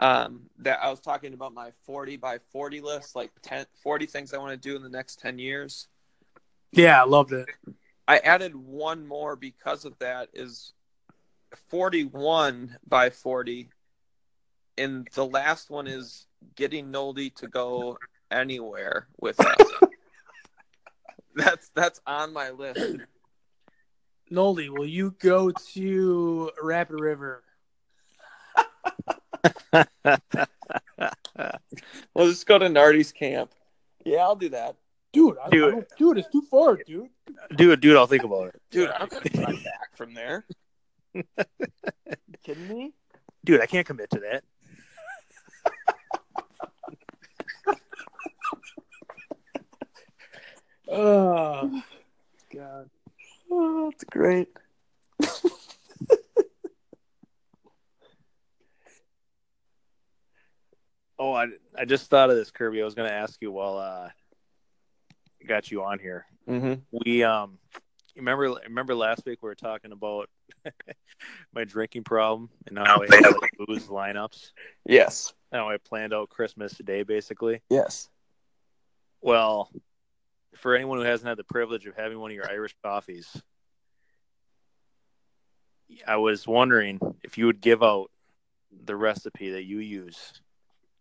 [0.00, 4.32] Um, that I was talking about my 40 by 40 list, like 10, 40 things
[4.32, 5.88] I want to do in the next 10 years.
[6.72, 7.46] Yeah, I loved it.
[8.08, 10.72] I added one more because of that is
[11.68, 13.68] 41 by 40.
[14.78, 17.98] And the last one is getting Noldy to go
[18.30, 19.56] anywhere with us.
[21.34, 22.80] that's that's on my list.
[24.30, 27.42] Noldy, will you go to Rapid River?
[32.14, 33.52] We'll just go to Nardi's camp.
[34.04, 34.76] Yeah, I'll do that.
[35.12, 35.68] Dude, I, Dude.
[35.68, 37.08] I don't, dude, it's too far, dude.
[37.56, 38.60] dude, dude, I'll think about it.
[38.70, 40.44] Dude, I'm gonna drive back from there.
[41.14, 41.24] you
[42.44, 42.92] kidding me?
[43.44, 44.44] Dude, I can't commit to that.
[50.90, 51.82] Oh,
[52.54, 52.90] God.
[53.50, 54.48] Oh, that's great.
[61.20, 61.48] Oh, I,
[61.78, 62.80] I just thought of this, Kirby.
[62.80, 66.24] I was going to ask you while uh, I got you on here.
[66.48, 66.80] Mm-hmm.
[67.04, 67.58] We um,
[68.16, 70.30] remember remember last week we were talking about
[71.54, 74.52] my drinking problem and how I had like booze lineups.
[74.86, 75.34] Yes.
[75.52, 77.60] How I planned out Christmas today, basically.
[77.68, 78.08] Yes.
[79.20, 79.70] Well,
[80.56, 83.40] for anyone who hasn't had the privilege of having one of your Irish coffees,
[86.06, 88.10] I was wondering if you would give out
[88.84, 90.40] the recipe that you use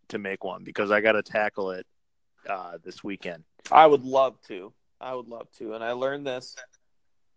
[0.09, 1.85] to make one because I got to tackle it
[2.47, 3.43] uh, this weekend.
[3.71, 4.73] I would love to.
[4.99, 5.73] I would love to.
[5.73, 6.55] And I learned this.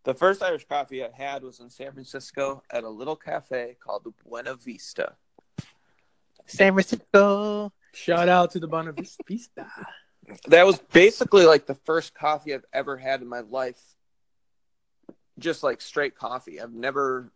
[0.04, 4.04] The first Irish coffee I had was in San Francisco at a little cafe called
[4.04, 5.14] the Buena Vista.
[6.46, 7.72] San Francisco.
[7.94, 9.66] Shout out to the Buena Vista.
[10.46, 13.80] That was basically like the first coffee I've ever had in my life.
[15.38, 16.60] Just like straight coffee.
[16.60, 17.32] I've never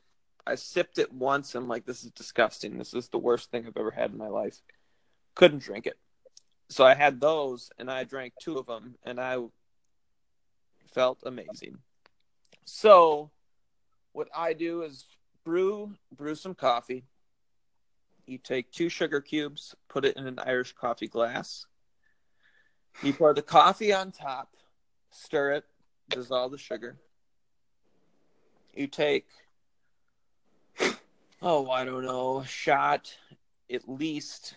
[0.47, 2.79] I sipped it once and I'm like, this is disgusting.
[2.79, 4.61] This is the worst thing I've ever had in my life.
[5.35, 5.99] Couldn't drink it.
[6.69, 9.39] So I had those and I drank two of them and I
[10.95, 11.79] felt amazing.
[12.65, 13.31] So
[14.13, 15.07] what I do is
[15.45, 17.05] brew brew some coffee.
[18.27, 21.67] You take two sugar cubes, put it in an Irish coffee glass.
[23.03, 24.57] You pour the coffee on top,
[25.11, 25.65] stir it,
[26.09, 26.97] dissolve the sugar.
[28.75, 29.27] You take
[31.43, 33.17] oh, I don't know, shot
[33.73, 34.57] at least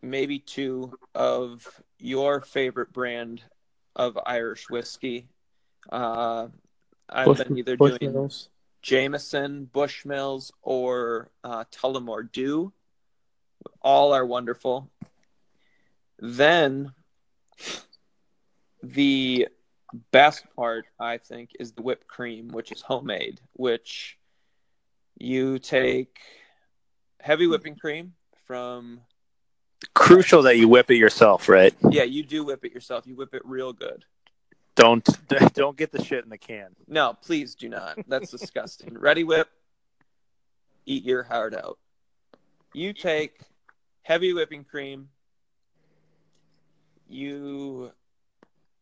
[0.00, 3.42] maybe two of your favorite brand
[3.94, 5.28] of Irish whiskey.
[5.90, 6.48] Uh,
[7.08, 8.48] I've Bush- been either doing Bushmills.
[8.82, 12.72] Jameson, Bushmills, or uh, Tullamore Dew.
[13.80, 14.90] All are wonderful.
[16.18, 16.92] Then
[18.82, 19.48] the
[20.10, 24.18] best part, I think, is the whipped cream, which is homemade, which
[25.18, 26.18] you take
[27.20, 28.14] heavy whipping cream
[28.46, 29.00] from
[29.94, 31.74] Crucial that you whip it yourself, right?
[31.90, 33.06] yeah, you do whip it yourself.
[33.06, 34.04] You whip it real good.
[34.74, 35.06] Don't
[35.54, 36.68] don't get the shit in the can.
[36.88, 37.98] No, please do not.
[38.08, 38.90] That's disgusting.
[38.94, 39.48] Reddi-wip,
[40.86, 41.78] eat your heart out.
[42.72, 43.40] You take
[44.02, 45.08] heavy whipping cream.
[47.12, 47.92] You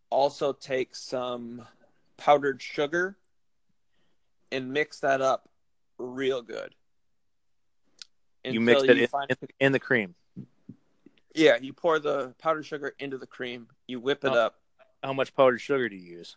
[0.09, 1.67] also take some
[2.17, 3.17] powdered sugar
[4.53, 5.49] and mix that up
[5.99, 6.73] real good.
[8.45, 10.15] You mix it in, find- in, the cream.
[11.35, 13.67] yeah, you pour the powdered sugar into the cream.
[13.89, 14.47] You whip it Oh.
[14.47, 14.61] up.
[15.03, 16.37] How much powdered sugar do you use?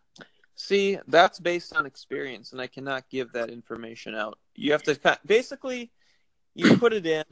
[0.56, 4.39] See, that's based on experience, and I cannot give that information out.
[4.56, 5.91] You have to basically,
[6.56, 7.23] you put it in,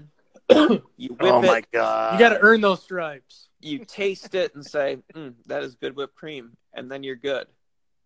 [0.98, 2.14] you whip oh it, god!
[2.14, 3.50] You got to earn those stripes.
[3.60, 7.48] you taste it, and say, mm, "That is good whipped cream," and then you're good.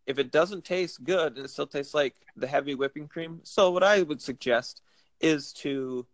[0.05, 3.71] If it doesn't taste good and it still tastes like the heavy whipping cream, so
[3.71, 4.81] what I would suggest
[5.19, 6.05] is to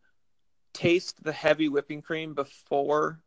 [0.74, 3.20] taste the heavy whipping cream before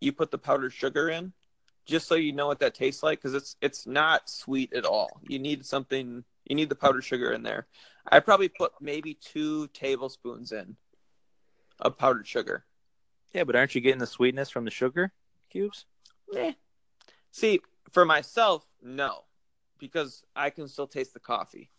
[0.00, 1.32] you put the powdered sugar in,
[1.84, 5.20] just so you know what that tastes like, because it's it's not sweet at all.
[5.28, 6.24] You need something.
[6.48, 7.66] You need the powdered sugar in there.
[8.08, 10.76] I probably put maybe two tablespoons in
[11.80, 12.64] of powdered sugar.
[13.32, 15.12] Yeah, but aren't you getting the sweetness from the sugar
[15.50, 15.84] cubes?
[16.34, 16.52] Eh.
[17.30, 17.60] See,
[17.92, 19.24] for myself, no,
[19.78, 21.70] because I can still taste the coffee.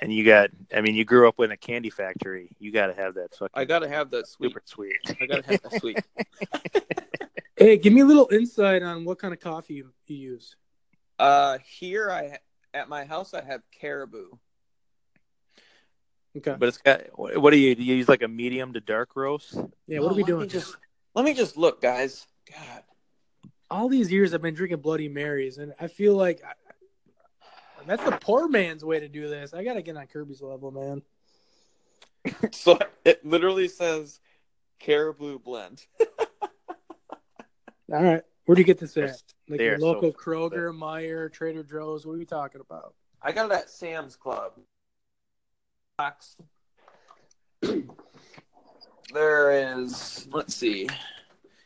[0.00, 2.54] And you got, I mean, you grew up in a candy factory.
[2.58, 4.50] You got to have that fucking I gotta have that sweet.
[4.50, 4.92] super sweet.
[5.20, 5.98] I gotta have that sweet.
[7.62, 10.56] Hey, give me a little insight on what kind of coffee you, you use.
[11.16, 12.38] Uh, here I
[12.74, 14.30] at my house I have caribou.
[16.36, 16.56] Okay.
[16.58, 17.02] But it's got.
[17.16, 18.08] What do you, do you use?
[18.08, 19.54] Like a medium to dark roast?
[19.86, 20.48] Yeah, what Oh, are we doing?
[20.48, 20.76] Just
[21.14, 22.26] let me just look, guys.
[22.50, 22.82] God,
[23.70, 26.52] All these years I've been drinking Bloody Marys, and I feel like I,
[27.86, 29.52] that's the poor man's way to do this.
[29.54, 31.02] I got to get on Kirby's level, man.
[32.52, 34.20] so it literally says
[34.78, 35.84] caribou blend.
[37.92, 38.22] All right.
[38.46, 39.22] Where do you get this at?
[39.48, 42.06] Like They your are so local Kroger, Meijer, Trader Joe's.
[42.06, 42.94] What are we talking about?
[43.20, 44.52] I got it at Sam's Club.
[45.98, 46.36] Box.
[49.12, 50.88] There is, let's see,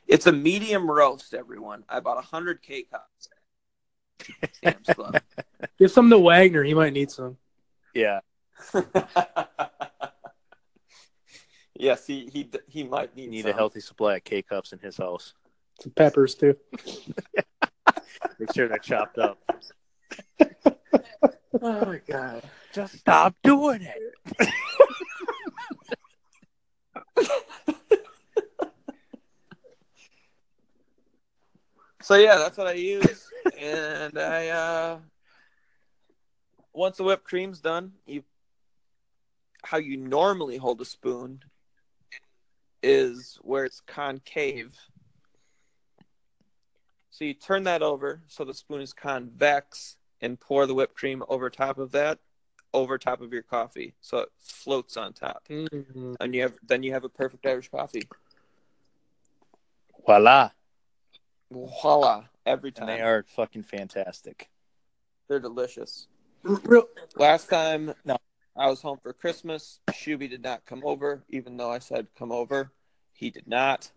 [0.09, 1.33] it's a medium roast.
[1.33, 3.29] Everyone, I bought hundred K cups.
[4.43, 5.21] at Sam's Club.
[5.79, 6.65] Give some to Wagner.
[6.65, 7.37] He might need some.
[7.95, 8.21] Yeah.
[11.75, 13.53] yes, he he he might need, need some.
[13.53, 15.35] a healthy supply of K cups in his house.
[15.81, 16.57] Some peppers too.
[18.39, 19.39] Make sure they're chopped up.
[21.63, 22.43] Oh my god!
[22.73, 24.53] Just stop doing it.
[32.07, 33.27] So yeah, that's what I use,
[33.59, 34.99] and I uh
[36.73, 38.23] once the whipped cream's done, you
[39.65, 41.43] how you normally hold a spoon
[42.81, 44.77] is where it's concave.
[47.11, 51.23] So you turn that over so the spoon is convex and pour the whipped cream
[51.29, 52.19] over top of that,
[52.73, 56.17] over top of your coffee, so it floats on top, Mhm.
[56.21, 58.09] and you have then you have a perfect Irish coffee.
[60.07, 60.51] Voila.
[61.51, 62.25] Voila!
[62.45, 64.51] Every And time they are fucking fantastic.
[65.29, 66.07] they're delicious.
[66.43, 68.17] Real, Last time No.
[68.55, 72.33] I was home for Christmas, Shuby did not come over, even though I said come
[72.33, 72.73] over.
[73.13, 73.91] He did not.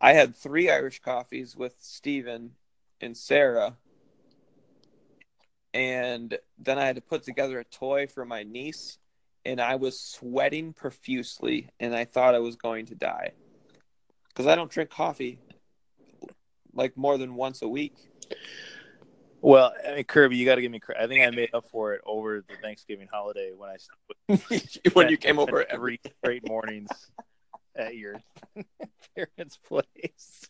[0.00, 2.56] I had three Irish coffees with Steven
[3.00, 3.78] and Sarah.
[5.74, 8.96] And then I had to put together a toy for my niece,
[9.44, 13.32] and I was sweating profusely, and I thought I was going to die.
[14.28, 15.38] Because I don't drink coffee
[16.72, 17.94] like more than once a week.
[19.40, 21.02] Well, I mean, Kirby, you got to give me credit.
[21.02, 24.38] I think I made up for it over the Thanksgiving holiday when I
[24.94, 26.88] when you came over every straight mornings
[27.76, 28.14] at your
[29.14, 30.48] parents' place.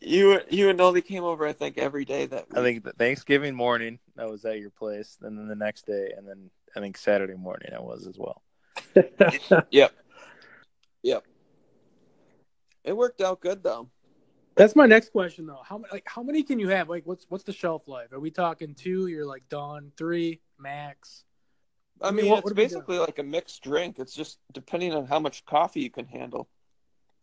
[0.00, 2.58] You you and Nolly came over, I think, every day that week.
[2.58, 6.12] I think the Thanksgiving morning I was at your place, and then the next day,
[6.16, 8.42] and then I think Saturday morning I was as well.
[9.70, 9.92] Yep.
[11.02, 11.24] Yep.
[12.84, 13.88] It worked out good though.
[14.56, 15.60] That's my next question though.
[15.64, 16.88] How like how many can you have?
[16.88, 18.12] Like what's what's the shelf life?
[18.12, 19.06] Are we talking two?
[19.06, 19.92] You're like done.
[19.96, 21.24] Three max.
[22.00, 22.68] I I mean, mean, what- it's what are we doing?
[22.68, 23.98] basically like a mixed drink.
[23.98, 26.48] It's just depending on how much coffee you can handle.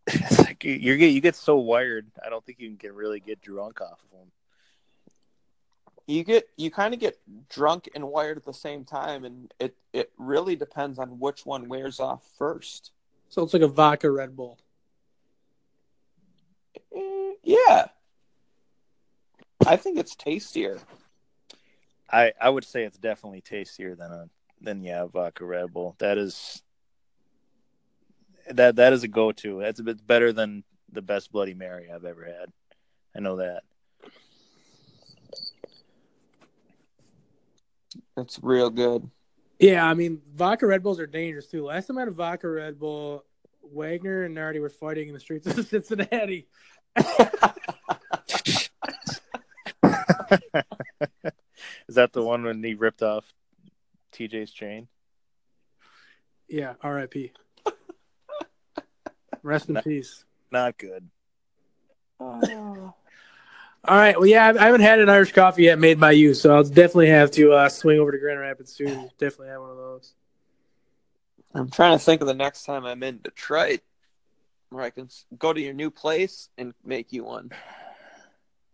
[0.06, 2.06] It's like you you get you get so wired.
[2.24, 4.30] I don't think you can get really get drunk off of them.
[6.06, 9.76] You get you kind of get drunk and wired at the same time, and it
[9.92, 12.92] it really depends on which one wears off first.
[13.28, 14.58] So it's like a vodka Red Bull.
[16.94, 17.86] Eh, yeah,
[19.66, 20.78] I think it's tastier.
[22.10, 24.28] I I would say it's definitely tastier than a
[24.60, 25.96] than yeah vodka Red Bull.
[25.98, 26.62] That is
[28.50, 29.60] that that is a go to.
[29.60, 32.52] That's a bit better than the best Bloody Mary I've ever had.
[33.14, 33.62] I know that.
[38.16, 39.10] That's real good.
[39.58, 41.64] Yeah, I mean vodka Red Bulls are dangerous too.
[41.64, 43.24] Last time I had a vodka Red Bull,
[43.62, 46.48] Wagner and Nardi were fighting in the streets of Cincinnati.
[51.88, 53.32] Is that the one when he ripped off
[54.12, 54.88] TJ's chain?
[56.48, 57.32] Yeah, R.I.P.
[59.46, 59.82] Rest in No.
[59.82, 60.24] peace.
[60.50, 61.08] Not good.
[62.20, 62.40] Oh.
[63.88, 64.16] All right.
[64.18, 66.64] Well, yeah, I I haven't had an Irish coffee yet made by you, so I'll
[66.64, 69.08] definitely have to uh, swing over to Grand Rapids soon.
[69.18, 70.14] Definitely have one of those.
[71.54, 73.80] I'm trying to think of the next time I'm in Detroit,
[74.70, 77.50] where I can go to your new place and make you one.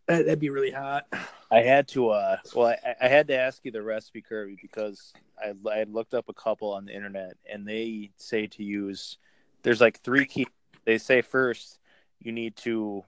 [0.09, 1.07] That, that'd be really hot.
[1.51, 5.13] I had to uh well I, I had to ask you the recipe Kirby because
[5.39, 9.19] I I had looked up a couple on the internet and they say to use
[9.63, 10.47] there's like three key
[10.85, 11.79] they say first
[12.21, 13.05] you need to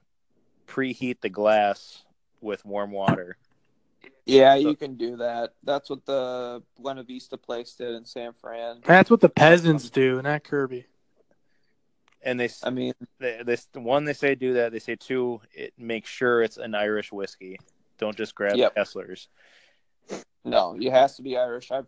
[0.67, 2.03] preheat the glass
[2.41, 3.37] with warm water.
[4.25, 5.53] Yeah, So- you can do that.
[5.63, 8.81] That's what the Buena Vista place did in San Fran.
[8.85, 10.85] That's what the peasants do, not Kirby.
[12.23, 14.71] And they I mean, they, this one they say do that.
[14.71, 17.59] They say two it make sure it's an Irish whiskey.
[17.99, 18.75] Don't just grab Yep.
[18.75, 19.27] Kessler's.
[20.43, 21.69] no, you has to be Irish.
[21.71, 21.85] I've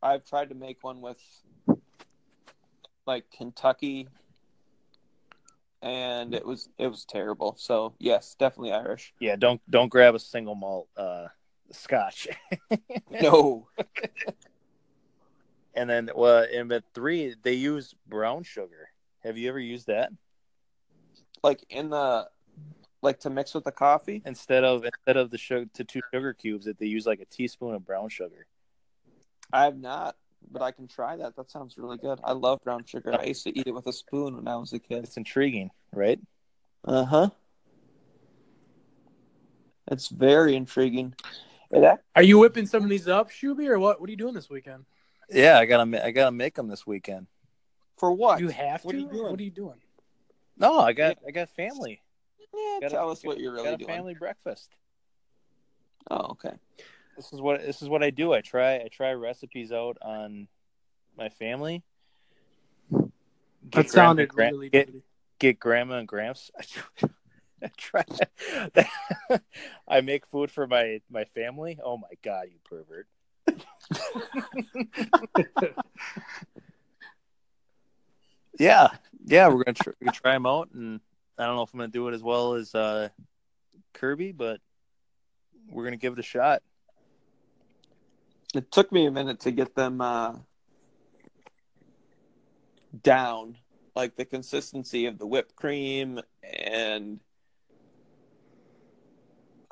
[0.00, 1.18] I've tried to make one with
[3.04, 4.08] like Kentucky,
[5.82, 7.54] and it was it was terrible.
[7.58, 9.14] So yes, definitely Irish.
[9.20, 11.26] Yeah, don't don't grab a single malt uh
[11.70, 12.28] scotch.
[13.10, 13.66] No,
[15.74, 18.90] And then, well, and at three, they use brown sugar.
[19.22, 20.10] Have you ever used that
[21.42, 22.28] like in the
[23.02, 24.22] like to mix with the coffee.
[24.26, 26.66] instead of instead of the sugar to two sugar cubes?
[26.66, 28.46] That they use like a teaspoon of brown sugar.
[29.52, 30.16] I have not,
[30.50, 31.36] but I can try that.
[31.36, 32.20] That sounds really good.
[32.24, 33.14] I love brown sugar.
[33.18, 35.04] I used to eat it with a spoon when I was a kid.
[35.04, 36.20] It's intriguing, right?
[36.84, 37.30] Uh huh.
[39.90, 41.14] It's very intriguing.
[41.70, 44.00] It Are you whipping some of these up, Shuby, or what?
[44.00, 44.84] What are you doing this weekend?
[45.28, 47.26] Yeah, I gotta I gotta make them this weekend.
[47.96, 48.40] for what?
[48.40, 48.86] You have to.
[48.86, 49.30] What are you doing?
[49.30, 49.80] What are you doing?
[50.56, 52.02] No, I got I got family.
[52.52, 53.88] Yeah, Gotta- tell us what you're really got a doing.
[53.88, 54.70] family breakfast.
[56.10, 56.52] Oh, okay.
[57.20, 58.32] This is what this is what I do.
[58.32, 60.48] I try I try recipes out on
[61.18, 61.82] my family.
[62.90, 63.10] Get
[63.72, 64.88] That sounded gran- really get,
[65.38, 66.50] get grandma and gramps.
[67.62, 68.04] I try.
[69.86, 71.78] I make food for my my family.
[71.84, 73.06] Oh my god, you pervert!
[78.58, 78.88] yeah,
[79.26, 81.00] yeah, we're gonna we're gonna try them out, and
[81.36, 83.10] I don't know if I'm gonna do it as well as uh,
[83.92, 84.62] Kirby, but
[85.68, 86.62] we're gonna give it a shot.
[88.54, 90.34] It took me a minute to get them uh,
[93.02, 93.58] down,
[93.94, 97.20] like the consistency of the whipped cream and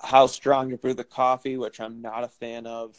[0.00, 2.96] how strong you brew the coffee, which I'm not a fan of.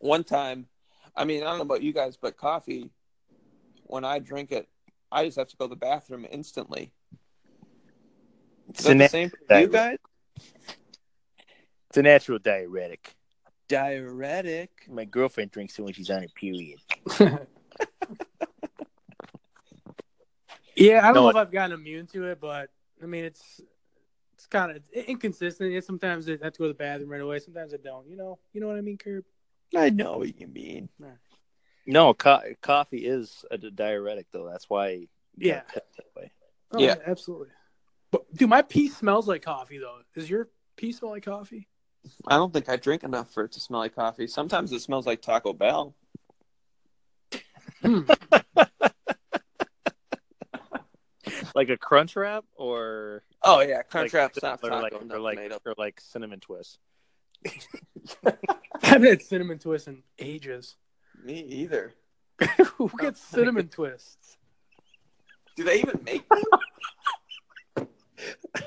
[0.00, 0.66] One time,
[1.14, 2.90] I mean, I don't know about you guys, but coffee,
[3.84, 4.68] when I drink it,
[5.10, 6.92] I just have to go to the bathroom instantly.
[8.70, 9.98] Is It's that the same for you guys?
[11.90, 13.14] it's a natural diuretic.
[13.72, 14.70] Diuretic.
[14.90, 16.78] My girlfriend drinks it when she's on her period.
[20.76, 22.68] yeah, I don't No, know it- if I've gotten immune to it, but
[23.02, 23.60] I mean, it's
[24.34, 25.72] it's kind of inconsistent.
[25.72, 27.38] It's sometimes I have to go to the bathroom right away.
[27.38, 28.06] Sometimes I don't.
[28.08, 29.24] You know, you know what I mean, Curb?
[29.74, 30.88] I know what you mean.
[31.86, 34.48] No, co- coffee is a diuretic though.
[34.50, 35.08] That's why.
[35.38, 35.62] Yeah.
[35.74, 36.30] that way.
[36.72, 36.96] Oh, Yeah.
[37.06, 37.48] absolutely.
[38.10, 40.00] But dude, my pee smells like coffee though.
[40.14, 41.68] Does your pee smell like coffee?
[42.26, 44.26] I don't think I drink enough for it to smell like coffee.
[44.26, 45.94] Sometimes it smells like Taco Bell.
[47.80, 48.02] Hmm.
[51.54, 55.12] Like a crunch wrap, or Oh yeah, Crunch like, Wrap's not or taco, like, nothing
[55.12, 55.62] or like, made up.
[55.66, 56.78] or like cinnamon twist.
[58.26, 58.32] I
[58.82, 60.76] haven't had cinnamon twists in ages.
[61.22, 61.92] Me either.
[62.76, 64.38] Who gets cinnamon twists?
[65.56, 67.86] Do they even make them?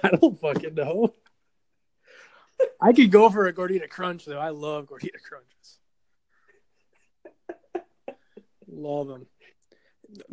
[0.03, 1.13] I don't fucking know.
[2.81, 4.39] I could go for a gordita crunch though.
[4.39, 5.79] I love gordita crunches.
[8.67, 9.27] love them.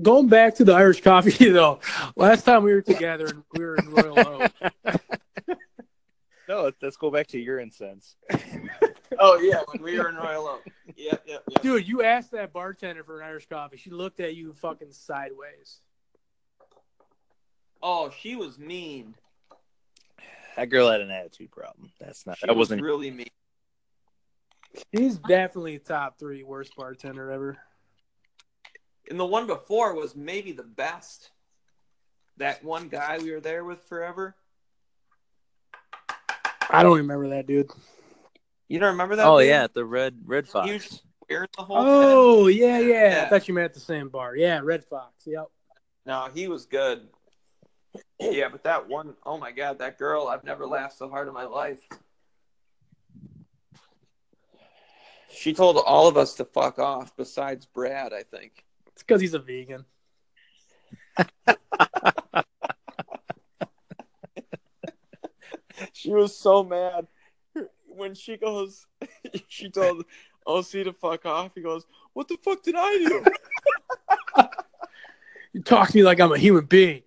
[0.01, 1.81] Going back to the Irish coffee though,
[2.17, 4.53] last time we were together and we were in Royal Oak.
[6.49, 8.17] No, let's, let's go back to your incense.
[9.19, 10.67] Oh yeah, when we were in Royal Oak.
[10.97, 11.63] Yep, yep, yep.
[11.63, 13.77] Dude, you asked that bartender for an Irish coffee.
[13.77, 15.81] She looked at you fucking sideways.
[17.83, 19.15] Oh, she was mean.
[20.57, 21.91] That girl had an attitude problem.
[22.01, 22.39] That's not.
[22.39, 22.83] She that was wasn't.
[22.83, 23.27] really me.
[24.91, 27.59] He's definitely top three worst bartender ever.
[29.11, 31.31] And the one before was maybe the best.
[32.39, 34.35] That one guy we were there with forever.
[36.71, 37.71] I don't remember that dude.
[38.69, 39.27] You don't remember that?
[39.27, 39.49] Oh dude?
[39.49, 40.67] yeah, the red red fox.
[40.67, 41.87] He was wearing the whole time.
[41.87, 43.23] Oh yeah, yeah, Yeah.
[43.27, 44.35] I thought you meant at the same bar.
[44.35, 45.13] Yeah, Red Fox.
[45.27, 45.49] Yep.
[46.07, 47.09] No, he was good.
[48.19, 51.35] Yeah, but that one, oh my god, that girl, I've never laughed so hard in
[51.35, 51.81] my life.
[55.31, 58.65] She told all of us to fuck off, besides Brad, I think.
[58.89, 59.85] It's because he's a vegan.
[65.93, 67.07] She was so mad
[67.87, 68.87] when she goes.
[69.49, 70.05] She told
[70.47, 71.53] OC to fuck off.
[71.55, 73.25] He goes, "What the fuck did I do?"
[75.53, 77.03] You talk to me like I'm a human being.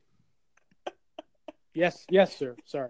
[1.76, 2.56] Yes, yes, sir.
[2.66, 2.90] Sorry.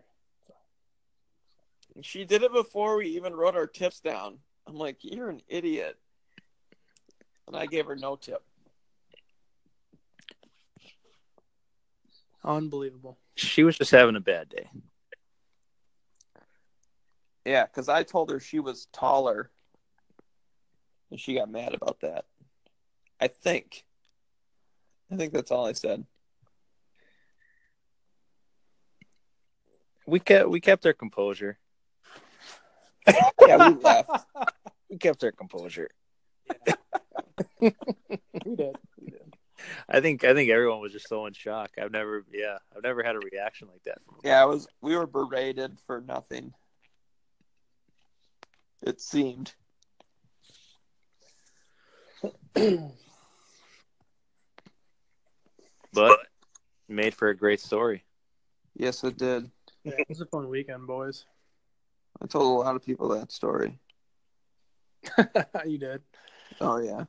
[2.02, 4.38] she did it before we even wrote our tips down.
[4.68, 6.00] I'm like, "You're an idiot,"
[7.48, 8.44] and I gave her no tip.
[12.44, 13.18] Unbelievable.
[13.36, 14.70] She was just having a bad day.
[17.44, 19.52] Yeah, because I told her she was taller,
[21.12, 22.26] and she got mad about that.
[23.20, 23.86] I think.
[25.12, 26.06] I think that's all I said.
[30.06, 31.58] We kept we kept our composure.
[33.48, 34.10] Yeah, we left.
[34.88, 35.90] We kept our composure.
[37.60, 37.72] We
[38.56, 38.78] did.
[39.00, 39.36] We did.
[39.90, 41.72] I think I think everyone was just so in shock.
[41.82, 43.98] I've never yeah, I've never had a reaction like that.
[44.06, 44.68] From Yeah, it was.
[44.82, 46.54] We were berated for nothing.
[48.84, 49.54] It seemed.
[55.94, 56.20] but
[56.88, 58.04] made for a great story.
[58.76, 59.50] Yes, it did.
[59.86, 61.26] Yeah, it was a fun weekend, boys.
[62.20, 63.78] I told a lot of people that story.
[65.66, 66.02] you did.
[66.60, 67.04] Oh yeah.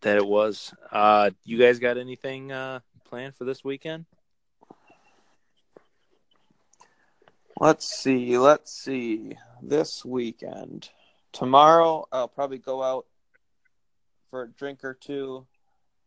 [0.00, 0.72] That it was.
[0.90, 4.06] Uh you guys got anything uh planned for this weekend?
[7.58, 8.38] Let's see.
[8.38, 9.36] Let's see.
[9.60, 10.88] This weekend.
[11.32, 13.04] Tomorrow, I'll probably go out
[14.30, 15.46] for a drink or two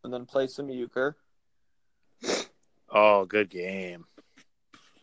[0.04, 1.18] and then play some euchre.
[2.90, 4.06] Oh, good game.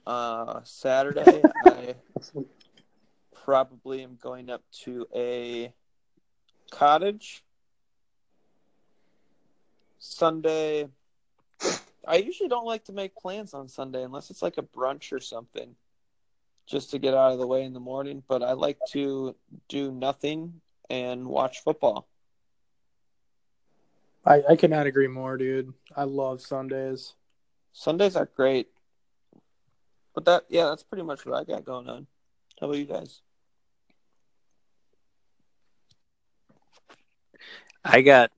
[0.06, 1.94] Uh, Saturday, I
[3.44, 5.72] probably am going up to a
[6.70, 7.44] cottage.
[9.98, 10.88] Sunday,
[12.06, 15.20] I usually don't like to make plans on Sunday unless it's like a brunch or
[15.20, 15.74] something,
[16.66, 18.22] just to get out of the way in the morning.
[18.26, 19.36] But I like to
[19.68, 22.09] do nothing and watch football.
[24.24, 25.72] I, I cannot agree more, dude.
[25.96, 27.14] I love Sundays.
[27.72, 28.68] Sundays are great.
[30.14, 32.06] But that, yeah, that's pretty much what I got going on.
[32.60, 33.22] How about you guys?
[37.84, 38.30] I got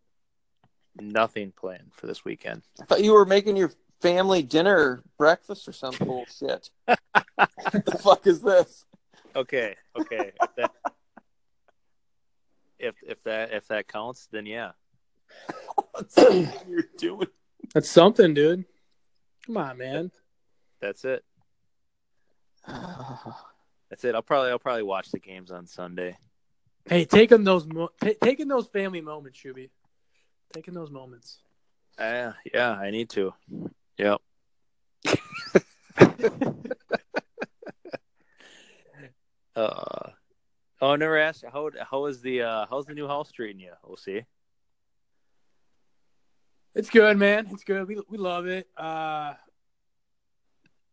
[1.01, 2.62] nothing planned for this weekend.
[2.80, 6.70] I thought you were making your family dinner, breakfast, or some bullshit.
[6.85, 8.85] what the fuck is this?
[9.35, 10.33] Okay, okay.
[10.41, 10.70] If that,
[12.78, 14.72] if, if that if that counts, then yeah.
[15.93, 17.28] What's that you're doing?
[17.74, 18.64] That's something, dude.
[19.47, 20.11] Come on, man.
[20.80, 21.24] That's it.
[22.66, 24.14] That's it.
[24.14, 26.16] I'll probably I'll probably watch the games on Sunday.
[26.86, 29.70] Hey, taking those mo- ta taking those family moments, Shuby.
[30.53, 31.38] Taking those moments.
[31.99, 33.34] Uh, yeah, I need to.
[33.99, 34.20] Yep.
[39.55, 40.11] uh,
[40.80, 43.61] oh, I never asked you, how how is the uh how's the new house treating
[43.61, 43.72] you?
[43.84, 44.22] We'll see.
[46.75, 47.49] It's good, man.
[47.51, 47.87] It's good.
[47.87, 48.66] We we love it.
[48.77, 49.35] Uh,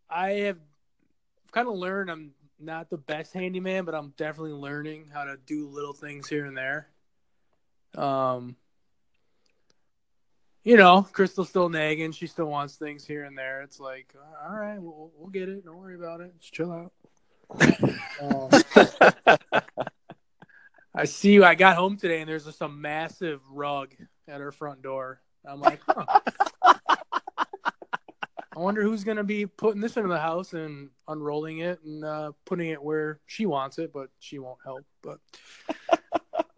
[0.09, 0.57] I have
[1.51, 5.67] kind of learned I'm not the best handyman, but I'm definitely learning how to do
[5.67, 6.89] little things here and there.
[7.95, 8.57] Um,
[10.63, 12.11] you know, Crystal's still nagging.
[12.11, 13.61] She still wants things here and there.
[13.61, 14.13] It's like,
[14.45, 15.63] all right, we'll, we'll get it.
[15.65, 16.33] Don't worry about it.
[16.39, 16.91] Just chill out.
[18.21, 18.49] Um,
[20.93, 21.45] I see you.
[21.45, 23.95] I got home today and there's just a massive rug
[24.27, 25.21] at her front door.
[25.49, 26.19] I'm like, huh.
[28.59, 32.31] I wonder who's gonna be putting this into the house and unrolling it and uh,
[32.45, 34.85] putting it where she wants it, but she won't help.
[35.01, 35.19] But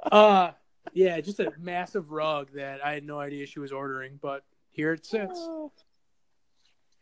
[0.11, 0.51] uh
[0.93, 4.93] yeah, just a massive rug that I had no idea she was ordering, but here
[4.93, 5.39] it sits.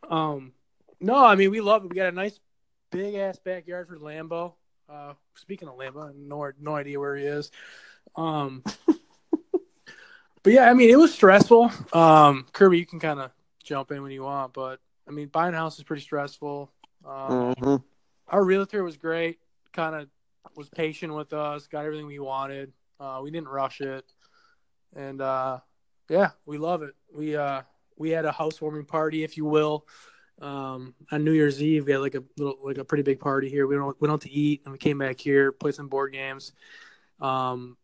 [0.10, 0.54] Um,
[1.02, 1.90] no, I mean we love it.
[1.90, 2.40] We got a nice
[2.90, 4.54] big ass backyard for Lambo.
[4.88, 7.52] Uh, speaking of Lambo, no no idea where he is.
[8.16, 8.64] Um,
[10.44, 11.72] but yeah, I mean it was stressful.
[11.94, 13.32] Um, Kirby, you can kind of
[13.64, 16.72] jump in when you want, but I mean buying a house is pretty stressful.
[17.06, 17.84] Um, Mhm.
[18.28, 19.40] our realtor was great.
[19.74, 20.10] Kind of
[20.56, 21.68] was patient with us.
[21.68, 22.74] Got everything we wanted.
[23.00, 24.06] Uh, we didn't rush it,
[24.96, 25.60] and uh,
[26.10, 26.96] yeah, we love it.
[27.14, 27.62] We uh,
[27.98, 29.88] we had a housewarming party, if you will,
[30.42, 31.86] um, on New Year's Eve.
[31.86, 33.68] We had like a little, like a pretty big party here.
[33.68, 36.52] We went went out to eat, and we came back here, played some board games.
[37.22, 37.78] Um,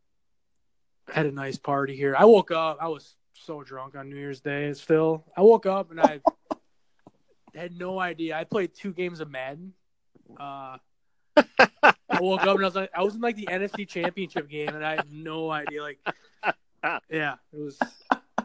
[1.14, 2.16] had a nice party here.
[2.18, 2.78] I woke up.
[2.82, 4.74] I was so drunk on New Year's Day.
[4.74, 6.20] Still, I woke up and I
[7.56, 8.38] had no idea.
[8.38, 9.74] I played two games of Madden.
[10.40, 10.78] Uh,
[11.38, 14.70] I woke up and I was like, I was in like the NFC Championship game,
[14.70, 15.82] and I had no idea.
[15.82, 16.00] Like,
[17.10, 17.78] yeah, it was,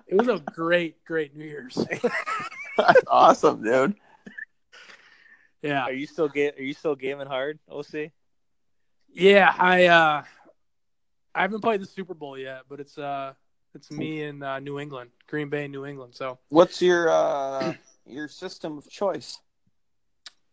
[0.06, 1.74] it was a great, great New Year's.
[2.76, 3.94] That's awesome, dude.
[5.62, 8.10] Yeah, Are you still ga- Are you still gaming hard, OC?
[9.12, 9.54] yeah.
[9.58, 10.22] I, uh,
[11.34, 13.34] I haven't played the Super Bowl yet, but it's, uh,
[13.74, 16.14] it's me in uh, New England, Green Bay, New England.
[16.14, 17.74] So What's your uh
[18.06, 19.38] your system of choice?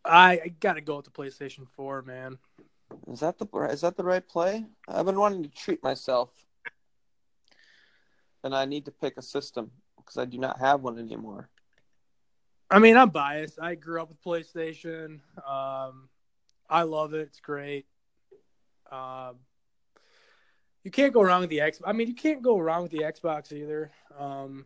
[0.04, 2.38] I, I gotta go with the PlayStation Four, man.
[3.10, 4.64] Is that the is that the right play?
[4.86, 6.30] I've been wanting to treat myself,
[8.44, 11.50] and I need to pick a system because I do not have one anymore.
[12.70, 13.58] I mean, I'm biased.
[13.60, 15.20] I grew up with PlayStation.
[15.46, 16.08] Um,
[16.68, 17.20] I love it.
[17.20, 17.86] It's great.
[18.92, 19.36] Um,
[20.88, 21.82] you can't go wrong with the X.
[21.84, 23.90] I mean, you can't go wrong with the Xbox either.
[24.18, 24.64] Um,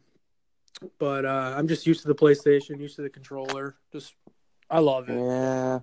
[1.00, 3.74] but uh, I'm just used to the PlayStation, used to the controller.
[3.90, 4.14] Just,
[4.70, 5.18] I love it.
[5.18, 5.80] Yeah,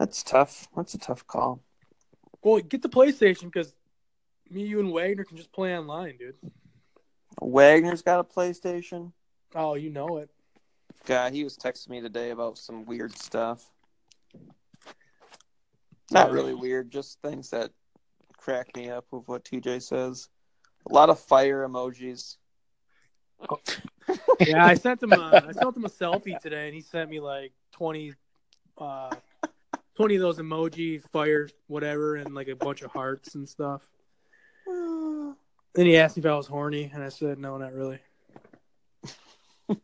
[0.00, 0.66] that's tough.
[0.74, 1.62] That's a tough call.
[2.42, 3.72] Well, get the PlayStation because
[4.50, 6.34] me, you, and Wagner can just play online, dude.
[7.40, 9.12] Wagner's got a PlayStation.
[9.54, 10.30] Oh, you know it.
[11.06, 13.70] Yeah, he was texting me today about some weird stuff.
[16.10, 17.70] Not really weird, just things that
[18.44, 20.28] crack me up with what TJ says.
[20.90, 22.36] A lot of fire emojis.
[24.40, 25.12] Yeah, I sent him.
[25.12, 28.12] A, I sent him a selfie today, and he sent me like twenty,
[28.76, 29.14] uh,
[29.96, 33.80] twenty of those emoji fire whatever, and like a bunch of hearts and stuff.
[34.66, 37.98] Then he asked me if I was horny, and I said no, not really.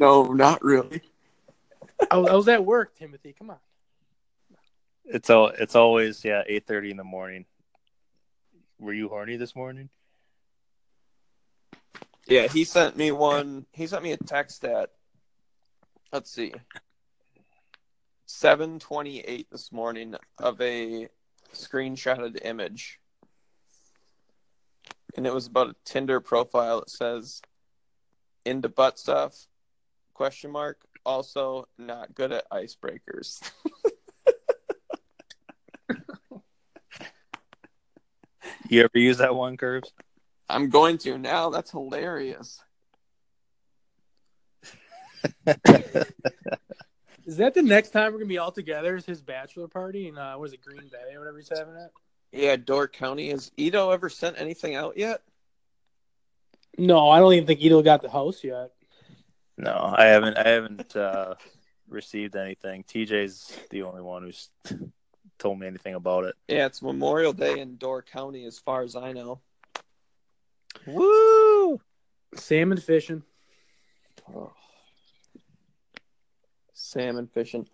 [0.00, 1.00] No, not really.
[2.10, 3.34] I was, I was at work, Timothy.
[3.38, 3.58] Come on.
[5.04, 5.48] It's all.
[5.48, 7.44] It's always yeah, eight thirty in the morning.
[8.78, 9.90] Were you horny this morning?
[12.26, 13.66] Yeah, he sent me one.
[13.72, 14.90] He sent me a text at,
[16.10, 16.54] let's see,
[18.24, 21.08] seven twenty eight this morning of a
[21.52, 22.98] screenshotted image,
[25.16, 26.80] and it was about a Tinder profile.
[26.80, 27.42] It says,
[28.46, 29.46] "Into butt stuff?"
[30.14, 30.80] Question mark.
[31.04, 33.40] Also, not good at icebreakers.
[38.68, 39.92] You ever use that one, Curves?
[40.48, 41.50] I'm going to now.
[41.50, 42.62] That's hilarious.
[47.26, 48.96] Is that the next time we're gonna be all together?
[48.96, 51.90] Is his bachelor party and uh, was it Green Bay or whatever he's having it?
[52.32, 53.30] Yeah, Door County.
[53.30, 55.22] Has Ito ever sent anything out yet?
[56.76, 58.72] No, I don't even think Ito got the house yet.
[59.56, 60.36] No, I haven't.
[60.36, 61.34] I haven't uh,
[61.88, 62.84] received anything.
[62.84, 64.50] TJ's the only one who's
[65.38, 66.34] told me anything about it.
[66.48, 69.40] Yeah, it's Memorial Day in Door County, as far as I know.
[70.86, 71.80] Woo!
[72.34, 73.22] Salmon fishing.
[74.34, 74.52] Oh.
[76.72, 77.68] Salmon fishing.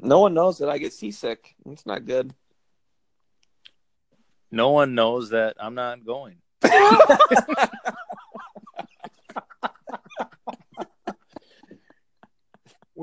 [0.00, 1.54] No one knows that I get seasick.
[1.66, 2.34] It's not good.
[4.50, 6.36] No one knows that I'm not going.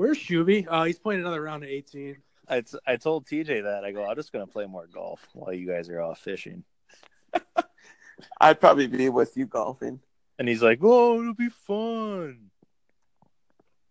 [0.00, 0.66] Where's Shuby?
[0.66, 2.16] Oh, he's playing another round of 18.
[2.48, 4.06] I, t- I told TJ that I go.
[4.06, 6.64] I'm just gonna play more golf while you guys are off fishing.
[8.40, 10.00] I'd probably be with you golfing.
[10.38, 12.48] And he's like, "Oh, it'll be fun."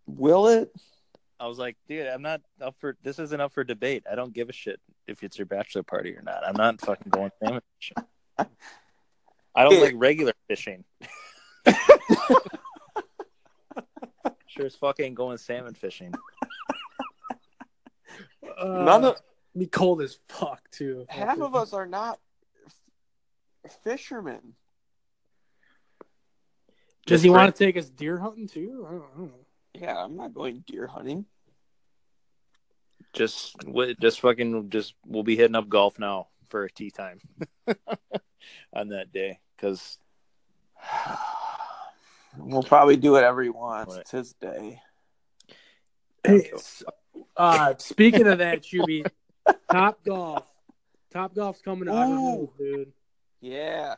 [0.08, 0.72] Will it?
[1.40, 3.20] I was like, "Dude, I'm not up for this.
[3.20, 4.06] Isn't up for debate.
[4.12, 6.44] I don't give a shit if it's your bachelor party or not.
[6.44, 8.04] I'm not fucking going salmon fishing.
[9.54, 10.86] I don't like regular fishing.
[14.60, 16.14] sure as fuck ain't going salmon fishing.
[18.58, 19.16] Uh, None of
[19.54, 21.06] me cold as fuck too.
[21.08, 22.20] half of us are not
[23.66, 24.54] f- fishermen.
[27.06, 28.86] Does he want to take us deer hunting too?
[28.88, 29.40] I don't, I don't know.
[29.76, 31.26] Yeah, I'm not going deer hunting.
[33.14, 33.56] Just,
[34.02, 37.20] just fucking, just we'll be hitting up golf now for a tee time
[38.74, 40.00] on that day because
[42.42, 43.90] We'll probably do whatever he wants.
[43.94, 44.02] What?
[44.02, 44.82] It's his day.
[46.26, 46.52] Hey,
[47.38, 49.06] uh, speaking of that, Shuby,
[49.72, 50.44] Top Golf.
[51.12, 52.92] Top Golf's coming to Auburn Hills, dude.
[53.42, 53.96] Yeah.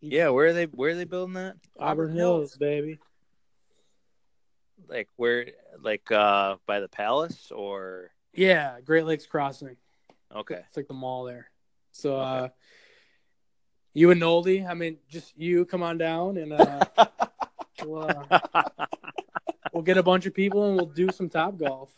[0.00, 0.64] yeah, where are they?
[0.66, 1.56] Where are they building that?
[1.78, 2.56] Auburn Auburn Hills, Hills.
[2.58, 2.98] baby.
[4.88, 5.46] Like where?
[5.80, 9.76] Like uh by the palace or Yeah, Great Lakes Crossing.
[10.34, 10.62] okay?
[10.66, 11.50] It's like the mall there.
[11.92, 12.48] So uh
[13.94, 16.84] you and Noldy, I mean, just you come on down and uh,
[17.84, 18.62] we'll, uh,
[19.72, 21.94] we'll get a bunch of people and we'll do some top golf.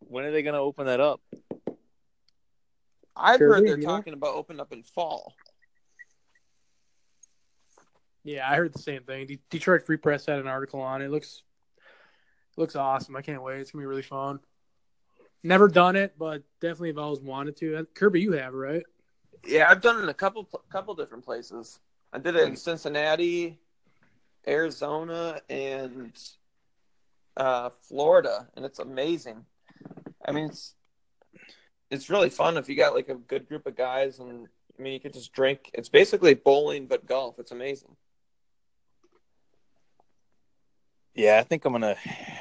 [0.00, 1.20] when are they gonna open that up?
[3.16, 3.86] I've Sure heard they're yeah.
[3.88, 5.34] talking about opening up in fall.
[8.24, 9.26] Yeah, I heard the same thing.
[9.26, 11.06] De- Detroit Free Press had an article on it.
[11.06, 11.10] it.
[11.10, 11.42] Looks
[12.56, 13.16] looks awesome.
[13.16, 13.60] I can't wait.
[13.60, 14.40] It's gonna be really fun.
[15.42, 17.76] Never done it, but definitely have always wanted to.
[17.76, 18.82] Uh, Kirby, you have right?
[19.46, 21.78] Yeah, I've done it in a couple couple different places.
[22.12, 23.58] I did it in Cincinnati,
[24.48, 26.12] Arizona, and
[27.36, 29.44] uh, Florida, and it's amazing.
[30.26, 30.74] I mean, it's
[31.90, 34.92] it's really fun if you got like a good group of guys, and I mean,
[34.92, 35.70] you could just drink.
[35.74, 37.38] It's basically bowling but golf.
[37.38, 37.96] It's amazing.
[41.14, 41.96] Yeah, I think I'm gonna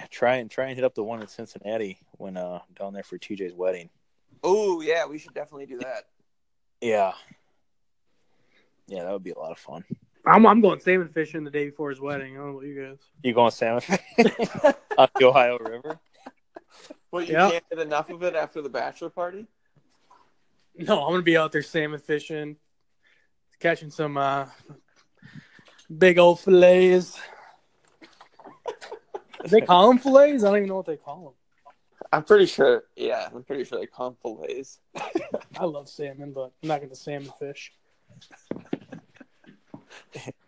[0.10, 3.18] try and try and hit up the one in Cincinnati when uh down there for
[3.18, 3.89] TJ's wedding.
[4.43, 6.03] Oh yeah, we should definitely do that.
[6.80, 7.14] Yeah,
[8.88, 9.84] yeah, that would be a lot of fun.
[10.28, 12.34] I'm I'm going salmon fishing the day before his wedding.
[12.34, 12.98] I don't know about you guys.
[13.24, 14.02] You going salmon fishing
[14.98, 16.00] on the Ohio River?
[17.12, 17.50] Well, you Yeah.
[17.52, 19.48] can't get enough of it after the bachelor party.
[20.76, 22.58] No, I'm gonna be out there salmon fishing,
[23.60, 24.48] catching some uh,
[25.98, 27.20] big old fillets.
[29.46, 30.44] they call them fillets.
[30.44, 31.34] I don't even know what they call them.
[32.12, 32.84] I'm pretty sure.
[32.96, 34.80] Yeah, I'm pretty sure they call them fillets.
[35.58, 37.72] I love salmon, but I'm not gonna salmon fish.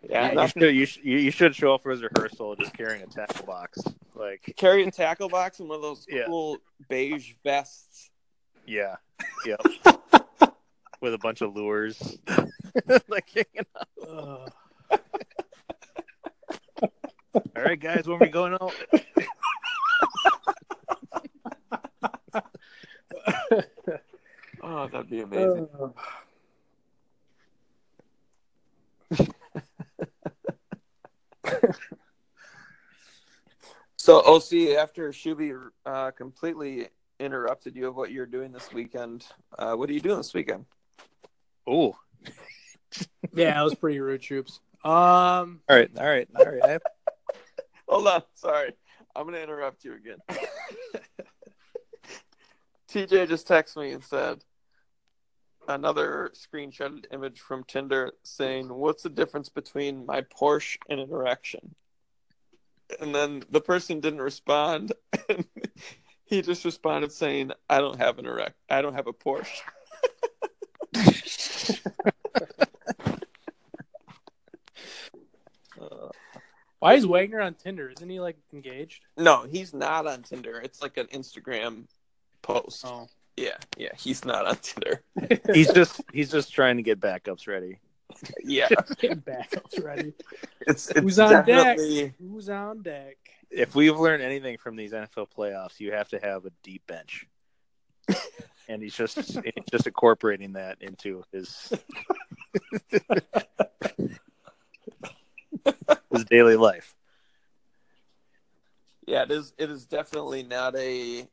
[0.08, 3.02] Yeah, you, should, you, should, you you should show up for his rehearsal just carrying
[3.02, 3.78] a tackle box.
[4.14, 6.24] Like, carrying tackle box and one of those Yeah.
[6.26, 8.10] cool beige vests.
[8.66, 8.96] yeah,
[9.46, 9.60] yep,
[11.00, 12.18] with a bunch of lures.
[13.08, 13.88] like, hanging out.
[14.08, 14.52] Ugh.
[17.34, 18.74] all right, guys, when we going out?
[24.62, 25.68] Oh, that'd be amazing.
[25.80, 25.94] Ugh.
[33.96, 36.88] So, OC, after Shuby uh, completely
[37.20, 39.26] interrupted you of what you're doing this weekend,
[39.58, 40.64] uh, what are you doing this weekend?
[41.66, 41.94] Oh,
[43.34, 44.60] yeah, that was pretty rude, troops.
[44.84, 46.64] Um, all right, all right, all right.
[46.64, 46.82] I have-
[47.90, 48.72] Hold on, sorry.
[49.14, 50.16] I'm going to interrupt you again.
[52.90, 54.42] TJ just texted me and said
[55.68, 61.74] another screenshotted image from Tinder saying, What's the difference between my Porsche and an erection?
[63.00, 64.92] And then the person didn't respond.
[65.28, 65.46] And
[66.24, 68.56] he just responded saying, I don't have an erect.
[68.68, 69.60] I don't have a Porsche.
[75.80, 76.10] Uh,
[76.78, 77.90] why is Wagner on Tinder?
[77.90, 79.02] Isn't he like engaged?
[79.16, 80.60] no, he's not on Tinder.
[80.60, 81.84] It's like an Instagram
[82.42, 82.84] post.
[82.86, 83.08] Oh,
[83.40, 85.02] Yeah, yeah, he's not on Tinder.
[85.54, 87.78] He's just he's just trying to get backups ready.
[88.44, 88.68] Yeah,
[89.00, 90.12] Getting backups ready.
[90.66, 91.78] it's, it's Who's on deck?
[92.18, 93.16] Who's on deck?
[93.50, 97.26] If we've learned anything from these NFL playoffs, you have to have a deep bench.
[98.68, 101.72] and he's just he's just incorporating that into his
[106.12, 106.94] his daily life.
[109.06, 109.22] yeah.
[109.22, 109.54] It is.
[109.56, 111.26] It is definitely not a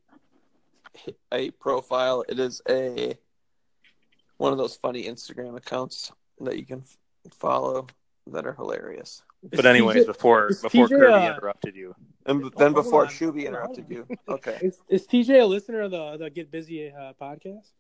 [1.32, 2.24] a profile.
[2.28, 3.18] It is a
[4.38, 6.98] one of those funny Instagram accounts that you can f-
[7.34, 7.88] follow
[8.28, 9.24] that are hilarious.
[9.44, 11.96] But anyways, TJ before before TJ, Kirby uh, interrupted you,
[12.26, 13.08] And Oh, then hold before on.
[13.10, 14.08] Shuby interrupted you.
[14.28, 14.58] Okay.
[14.62, 17.72] Is, is TJ a listener of the the Get Busy uh, podcast?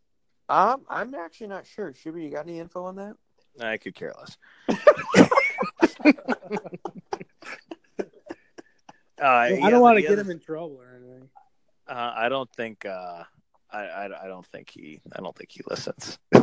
[0.50, 1.92] Um, I'm actually not sure.
[1.94, 3.16] Shuby, you got any info on that?
[3.60, 4.38] I could care less.
[9.20, 10.97] Uh, I don't want to get him in trouble or anything.
[11.88, 12.86] Uh, I don't think.
[12.86, 13.24] Uh,
[13.72, 15.02] I, I I don't think he.
[15.16, 16.20] I don't think he listens.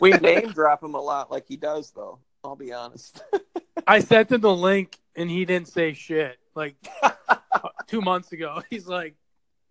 [0.00, 2.18] We name drop him a lot, like he does, though.
[2.42, 3.22] I'll be honest.
[3.86, 6.36] I sent him the link and he didn't say shit.
[6.54, 6.76] Like
[7.86, 9.14] two months ago, he's like,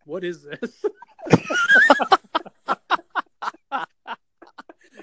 [0.06, 0.86] "What is this?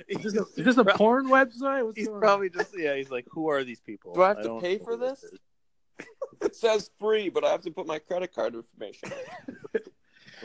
[0.08, 1.84] Is this a, is this a porn website?
[1.84, 2.96] What's He's going on?" probably just yeah.
[2.96, 4.14] He's like, who are these people?
[4.14, 5.24] Do I have to pay for who this?
[6.40, 6.46] Is.
[6.48, 9.10] it says free, but I have to put my credit card information.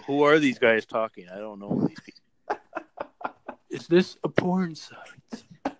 [0.07, 1.27] Who are these guys talking?
[1.29, 2.21] I don't know these people.
[3.69, 5.43] Is this a porn site?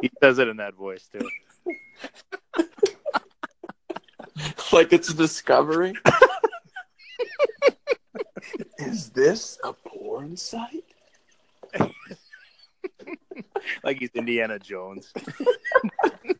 [0.00, 1.28] He says it in that voice too.
[4.72, 5.92] like it's a discovery.
[8.78, 10.84] Is this a porn site?
[13.82, 15.12] Like he's Indiana Jones.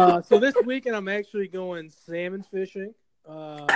[0.00, 2.94] uh, Uh, so this weekend, I'm actually going salmon fishing
[3.28, 3.66] um,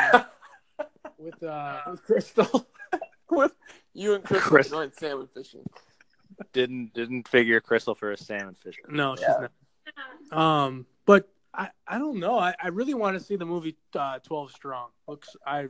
[1.19, 2.67] with uh, with Crystal.
[3.31, 3.53] With
[3.95, 5.65] you and Crystal Chris- going salmon fishing.
[6.53, 8.77] didn't didn't figure Crystal for a salmon fish.
[8.89, 9.27] No, she's
[10.31, 10.39] not.
[10.39, 12.39] Um, but I, I don't know.
[12.39, 14.91] I, I really want to see the movie uh, Twelve Strong.
[15.09, 15.69] Looks I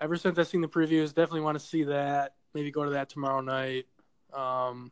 [0.00, 2.34] ever since I've seen the previews, definitely want to see that.
[2.54, 3.86] Maybe go to that tomorrow night.
[4.32, 4.90] Um,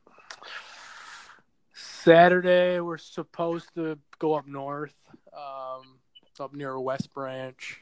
[2.06, 4.94] Saturday we're supposed to go up north,
[5.36, 5.98] um,
[6.38, 7.80] up near West Branch,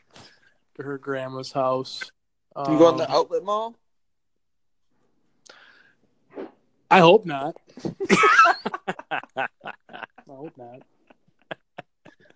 [0.77, 2.11] to her grandma's house.
[2.57, 3.77] Um, You going to the outlet mall?
[6.91, 7.55] I hope not.
[9.11, 9.47] I
[10.27, 10.81] hope not.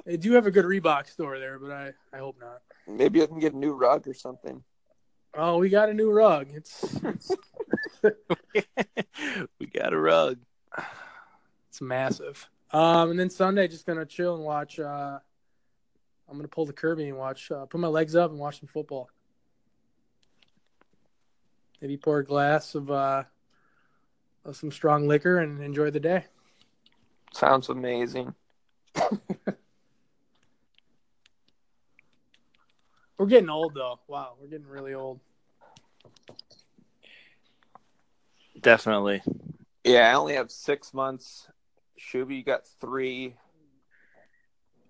[0.05, 2.61] They do have a good Reebok store there, but I, I hope not.
[2.87, 4.63] Maybe I can get a new rug or something.
[5.33, 6.49] Oh, we got a new rug.
[6.53, 7.31] It's it's,
[9.59, 10.37] we got a rug.
[11.79, 12.49] it's massive.
[12.73, 14.81] Um, and then Sunday, just gonna chill and watch.
[14.81, 15.21] Uh,
[16.29, 17.53] I'm gonna pull the Kirby and watch.
[17.53, 19.09] Uh, put my legs up and watch some football.
[21.81, 23.23] Maybe pour a glass of uh,
[24.45, 26.25] of some strong liquor and enjoy the day.
[27.33, 28.35] Sounds amazing.
[33.19, 34.01] We're getting old though.
[34.09, 35.19] Wow, we're getting really old.
[38.61, 39.23] Definitely.
[39.85, 41.49] Yeah, I only have six months.
[41.99, 43.35] Shuby, you got three.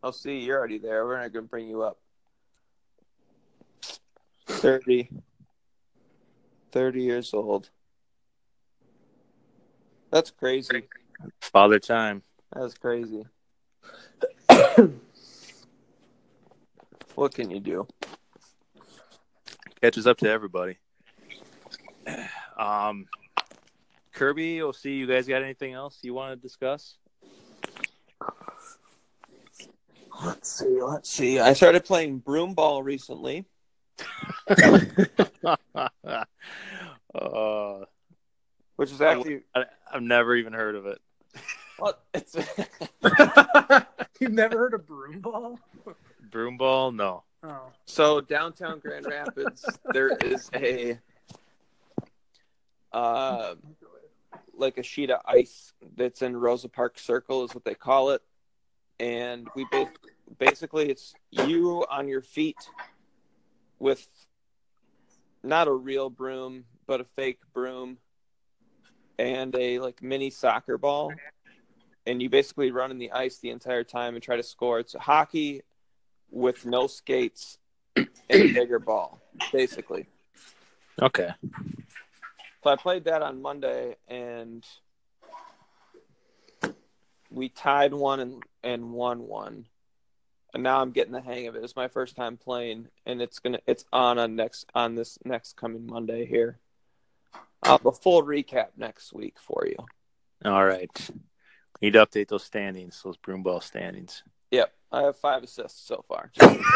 [0.02, 0.38] I'll see.
[0.38, 1.04] You're already there.
[1.04, 1.98] We're not going to bring you up.
[4.46, 5.08] 30.
[6.72, 7.70] 30 years old.
[10.10, 10.84] That's crazy.
[11.40, 12.22] Father time.
[12.52, 13.24] That's crazy.
[17.14, 17.86] what can you do?
[19.82, 20.78] Catches up to everybody.
[22.56, 23.06] Um,
[24.18, 24.94] Kirby, we'll see.
[24.94, 26.96] You guys got anything else you want to discuss?
[30.24, 30.82] Let's see.
[30.82, 31.38] Let's see.
[31.38, 33.44] I started playing broom ball recently.
[34.48, 34.56] uh,
[38.74, 41.00] which is actually I, I've never even heard of it.
[41.78, 42.34] well, it's
[44.20, 45.60] You've never heard of broom ball?
[46.32, 46.90] Broom ball?
[46.90, 47.22] No.
[47.44, 49.64] Oh, so downtown Grand Rapids.
[49.92, 50.98] there is a
[52.92, 53.54] uh,
[54.58, 58.22] like a sheet of ice that's in Rosa Park Circle is what they call it,
[59.00, 59.90] and we ba-
[60.38, 62.68] basically it's you on your feet
[63.78, 64.06] with
[65.42, 67.98] not a real broom but a fake broom
[69.18, 71.14] and a like mini soccer ball.
[72.06, 74.80] And you basically run in the ice the entire time and try to score.
[74.80, 75.62] It's hockey
[76.30, 77.58] with no skates
[77.96, 79.20] and a bigger ball
[79.52, 80.06] basically.
[81.00, 81.28] Okay.
[82.62, 84.64] So I played that on Monday and
[87.30, 89.66] we tied one and, and won one.
[90.54, 91.62] and now I'm getting the hang of it.
[91.64, 95.56] It's my first time playing, and it's gonna it's on on next on this next
[95.56, 96.58] coming Monday here.
[97.62, 99.76] I'll have a full recap next week for you.
[100.44, 100.90] All right.
[101.82, 104.22] Need to update those standings, those broom ball standings.
[104.50, 106.30] Yep, I have five assists so far.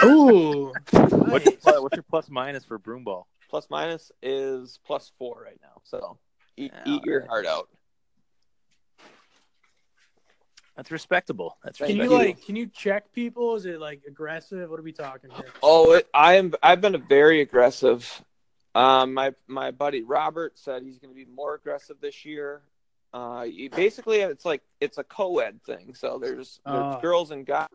[0.05, 3.26] Ooh, What's your, plus- what's your plus minus for broom ball?
[3.53, 5.82] Plus minus is plus four right now.
[5.84, 6.16] So
[6.57, 7.28] eat, Yeah, eat your alright.
[7.28, 7.68] heart out.
[10.74, 11.59] That's respectable.
[11.62, 12.09] That's Thank Can you you.
[12.16, 13.55] like can you check people?
[13.57, 14.70] Is it like aggressive?
[14.70, 15.44] What are we talking here?
[15.62, 16.55] Oh, it, I am.
[16.62, 18.24] I've been very aggressive.
[18.74, 22.62] Um, my my buddy Robert said he's going to be more aggressive this year.
[23.12, 25.92] Uh, you- basically, it's like it's a co-ed thing.
[25.94, 27.00] So there's, there's Ah.
[27.00, 27.68] girls and guys.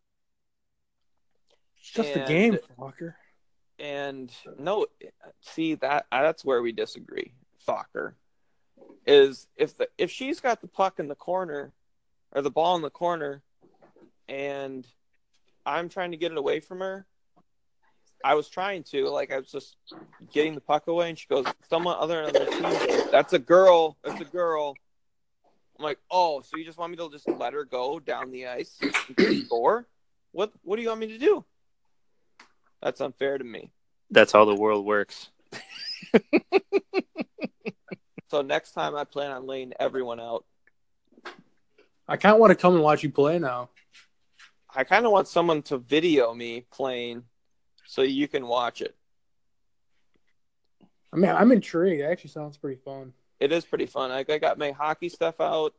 [1.80, 3.14] It's just a game, fucker.
[3.80, 4.88] And no,
[5.42, 7.34] see that that's where we disagree.
[7.68, 8.14] Fokker
[9.06, 11.74] is if the if she's got the puck in the corner
[12.32, 13.44] or the ball in the corner,
[14.28, 14.86] and
[15.66, 17.06] I'm trying to get it away from her.
[18.24, 19.76] I was trying to like I was just
[20.34, 23.98] getting the puck away, and she goes, "Someone other than the team, that's a girl.
[24.04, 24.76] That's a girl."
[25.78, 28.48] I'm like, "Oh, so you just want me to just let her go down the
[28.48, 29.88] ice and score?
[30.32, 31.46] What What do you want me to do?"
[32.82, 33.72] That's unfair to me.
[34.10, 35.30] That's how the world works.
[38.30, 40.46] So next time I plan on laying everyone out.
[42.08, 43.70] I kind of want to come and watch you play now.
[44.74, 47.24] I kind of want someone to video me playing
[47.86, 48.96] so you can watch it.
[51.12, 52.02] I mean, I'm intrigued.
[52.02, 53.14] It actually sounds pretty fun.
[53.40, 54.12] It is pretty fun.
[54.12, 55.74] I, I got my hockey stuff out.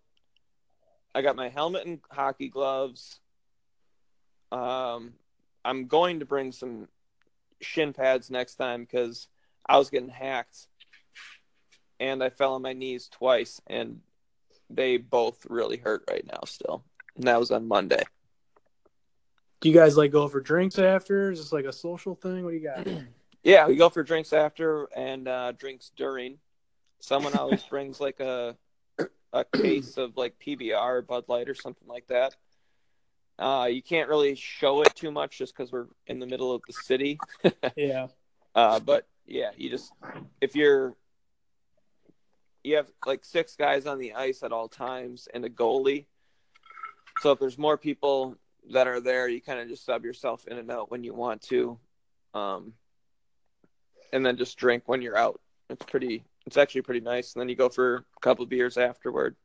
[1.14, 3.20] I got my helmet and hockey gloves.
[4.50, 5.12] Um,
[5.64, 6.88] I'm going to bring some
[7.60, 9.28] shin pads next time because
[9.66, 10.66] I was getting hacked
[12.00, 14.00] and I fell on my knees twice and
[14.70, 16.84] they both really hurt right now still.
[17.16, 18.02] And that was on Monday.
[19.60, 21.32] Do you guys like go for drinks after?
[21.32, 22.44] Is this like a social thing?
[22.44, 22.86] What do you got?
[23.44, 26.38] Yeah, we go for drinks after and uh, drinks during.
[26.98, 28.56] Someone always brings like a
[29.32, 32.34] a case of like PBR or Bud Light or something like that.
[33.38, 36.62] Uh, you can't really show it too much just because we're in the middle of
[36.66, 37.18] the city.
[37.76, 38.08] yeah.
[38.54, 39.92] Uh, but yeah, you just
[40.40, 40.96] if you're
[42.64, 46.06] you have like six guys on the ice at all times and a goalie.
[47.20, 48.36] So if there's more people
[48.72, 51.42] that are there, you kind of just sub yourself in and out when you want
[51.42, 51.78] to,
[52.34, 52.74] um,
[54.12, 55.40] and then just drink when you're out.
[55.70, 56.24] It's pretty.
[56.46, 57.34] It's actually pretty nice.
[57.34, 59.36] And then you go for a couple beers afterward.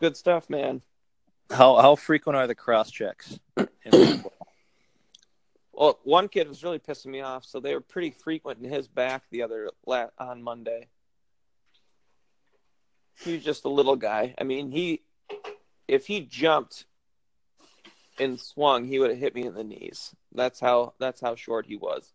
[0.00, 0.82] Good stuff, man.
[1.50, 3.38] How how frequent are the cross checks?
[3.56, 4.32] in broom ball?
[5.72, 8.88] Well, one kid was really pissing me off, so they were pretty frequent in his
[8.88, 10.88] back the other la- on Monday.
[13.20, 14.34] He was just a little guy.
[14.38, 15.02] I mean, he
[15.88, 16.84] if he jumped
[18.18, 20.14] and swung, he would have hit me in the knees.
[20.32, 22.12] That's how that's how short he was.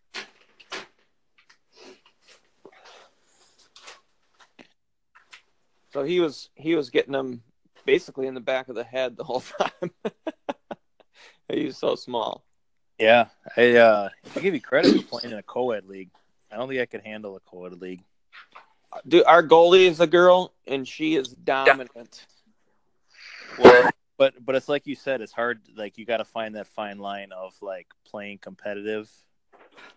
[5.93, 7.43] So he was he was getting him
[7.85, 9.91] basically in the back of the head the whole time.
[11.49, 12.43] he was so small.
[12.99, 13.27] Yeah,
[13.57, 16.09] I uh, I give you credit for playing in a co-ed league.
[16.51, 18.03] I don't think I could handle a co-ed league.
[19.07, 22.25] Dude, our goalie is a girl, and she is dominant.
[23.57, 25.61] Well, but but it's like you said, it's hard.
[25.75, 29.09] Like you got to find that fine line of like playing competitive.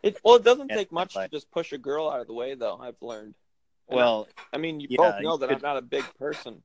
[0.03, 2.55] It, well, it doesn't take much to just push a girl out of the way,
[2.55, 2.79] though.
[2.79, 3.35] I've learned.
[3.89, 6.05] And Well, I mean, you yeah, both know you that could- I'm not a big
[6.19, 6.63] person.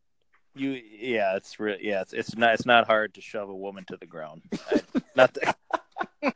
[0.56, 1.78] You yeah, it's real.
[1.80, 4.42] Yeah, it's it's not it's not hard to shove a woman to the ground.
[4.72, 4.82] I,
[5.16, 5.58] not that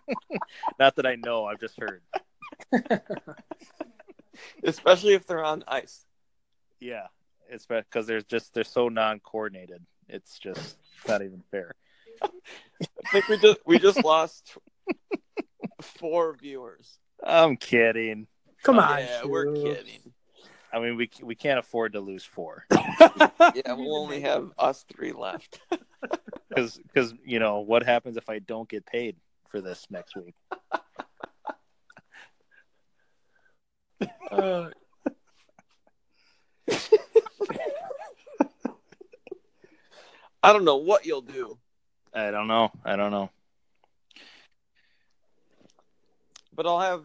[0.79, 1.45] not that I know.
[1.45, 2.01] I've just heard.
[4.63, 6.05] especially if they're on ice.
[6.79, 7.07] Yeah,
[7.49, 9.83] it's because they're just they're so non-coordinated.
[10.09, 11.75] It's just not even fair.
[12.21, 12.29] I
[13.11, 14.57] think we just we just lost
[15.81, 16.99] four viewers.
[17.23, 18.27] I'm kidding.
[18.63, 18.99] Come on.
[18.99, 20.12] yeah, we're kidding.
[20.73, 25.11] I mean, we we can't afford to lose four Yeah, we'll only have us three
[25.11, 25.59] left.
[26.49, 29.15] because because you know what happens if I don't get paid
[29.49, 30.35] for this next week.
[34.31, 34.69] Uh,
[40.43, 41.59] I don't know what you'll do,
[42.13, 42.71] I don't know.
[42.83, 43.29] I don't know.
[46.55, 47.03] but I'll have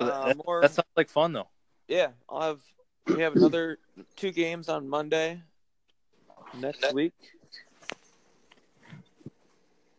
[0.00, 0.60] uh, that, more.
[0.60, 1.48] that sounds like fun though.
[1.88, 2.60] Yeah, I'll have.
[3.06, 3.78] We have another
[4.16, 5.40] two games on Monday
[6.58, 7.14] next week,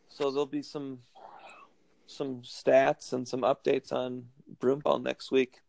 [0.08, 1.00] so there'll be some
[2.06, 4.26] some stats and some updates on
[4.60, 5.60] Broomball next week.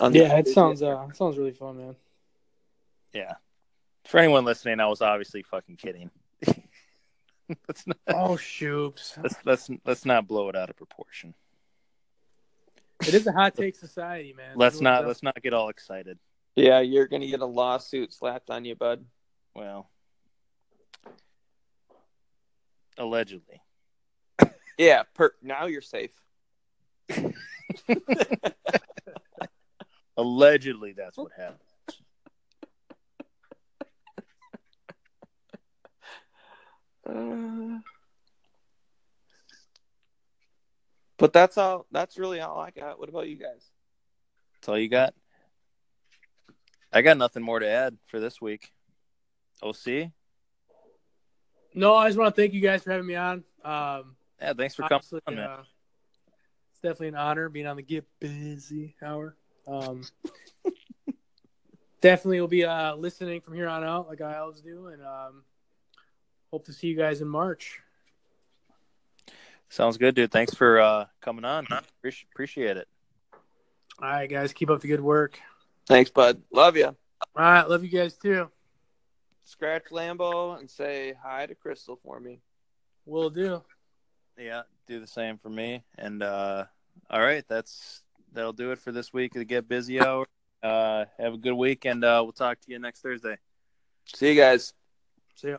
[0.00, 1.96] On yeah, it sounds uh, it sounds really fun, man.
[3.12, 3.34] Yeah.
[4.06, 6.10] For anyone listening, I was obviously fucking kidding.
[7.68, 9.14] let's not Oh shoot!
[9.22, 11.34] let's, let's let's not blow it out of proportion.
[13.06, 14.56] It is a hot take society, man.
[14.56, 16.18] Let's not does- let's not get all excited.
[16.54, 19.04] Yeah, you're gonna get a lawsuit slapped on you, bud.
[19.54, 19.90] Well,
[22.98, 23.60] allegedly.
[24.76, 26.10] Yeah, per- now you're safe.
[30.16, 31.58] Allegedly, that's what happened.
[37.06, 37.78] Uh,
[41.24, 41.86] but that's all.
[41.90, 42.98] That's really all I got.
[42.98, 43.70] What about you guys?
[44.56, 45.14] That's all you got.
[46.92, 48.70] I got nothing more to add for this week.
[49.62, 50.10] OC,
[51.74, 53.42] No, I just want to thank you guys for having me on.
[53.64, 55.48] Um, yeah, thanks for coming honestly, on, man.
[55.48, 55.62] uh,
[56.72, 59.34] it's definitely an honor being on the Get Busy Hour.
[59.66, 60.02] Um,
[62.02, 65.44] definitely will be uh, listening from here on out, like I always do, and um,
[66.50, 67.80] hope to see you guys in March.
[69.74, 70.30] Sounds good, dude.
[70.30, 71.66] Thanks for uh, coming on.
[71.98, 72.86] Appreciate appreciate it.
[74.00, 75.40] All right, guys, keep up the good work.
[75.88, 76.40] Thanks, bud.
[76.52, 76.86] Love you.
[76.86, 76.96] All
[77.34, 78.48] right, love you guys too.
[79.42, 82.38] Scratch Lambo and say hi to Crystal for me.
[83.04, 83.62] Will do.
[84.38, 85.82] Yeah, do the same for me.
[85.98, 86.66] And uh,
[87.10, 90.24] all right, that's that'll do it for this week of the Get Busy Hour.
[90.62, 93.38] Uh, have a good week, and uh, we'll talk to you next Thursday.
[94.14, 94.72] See you guys.
[95.34, 95.56] See ya.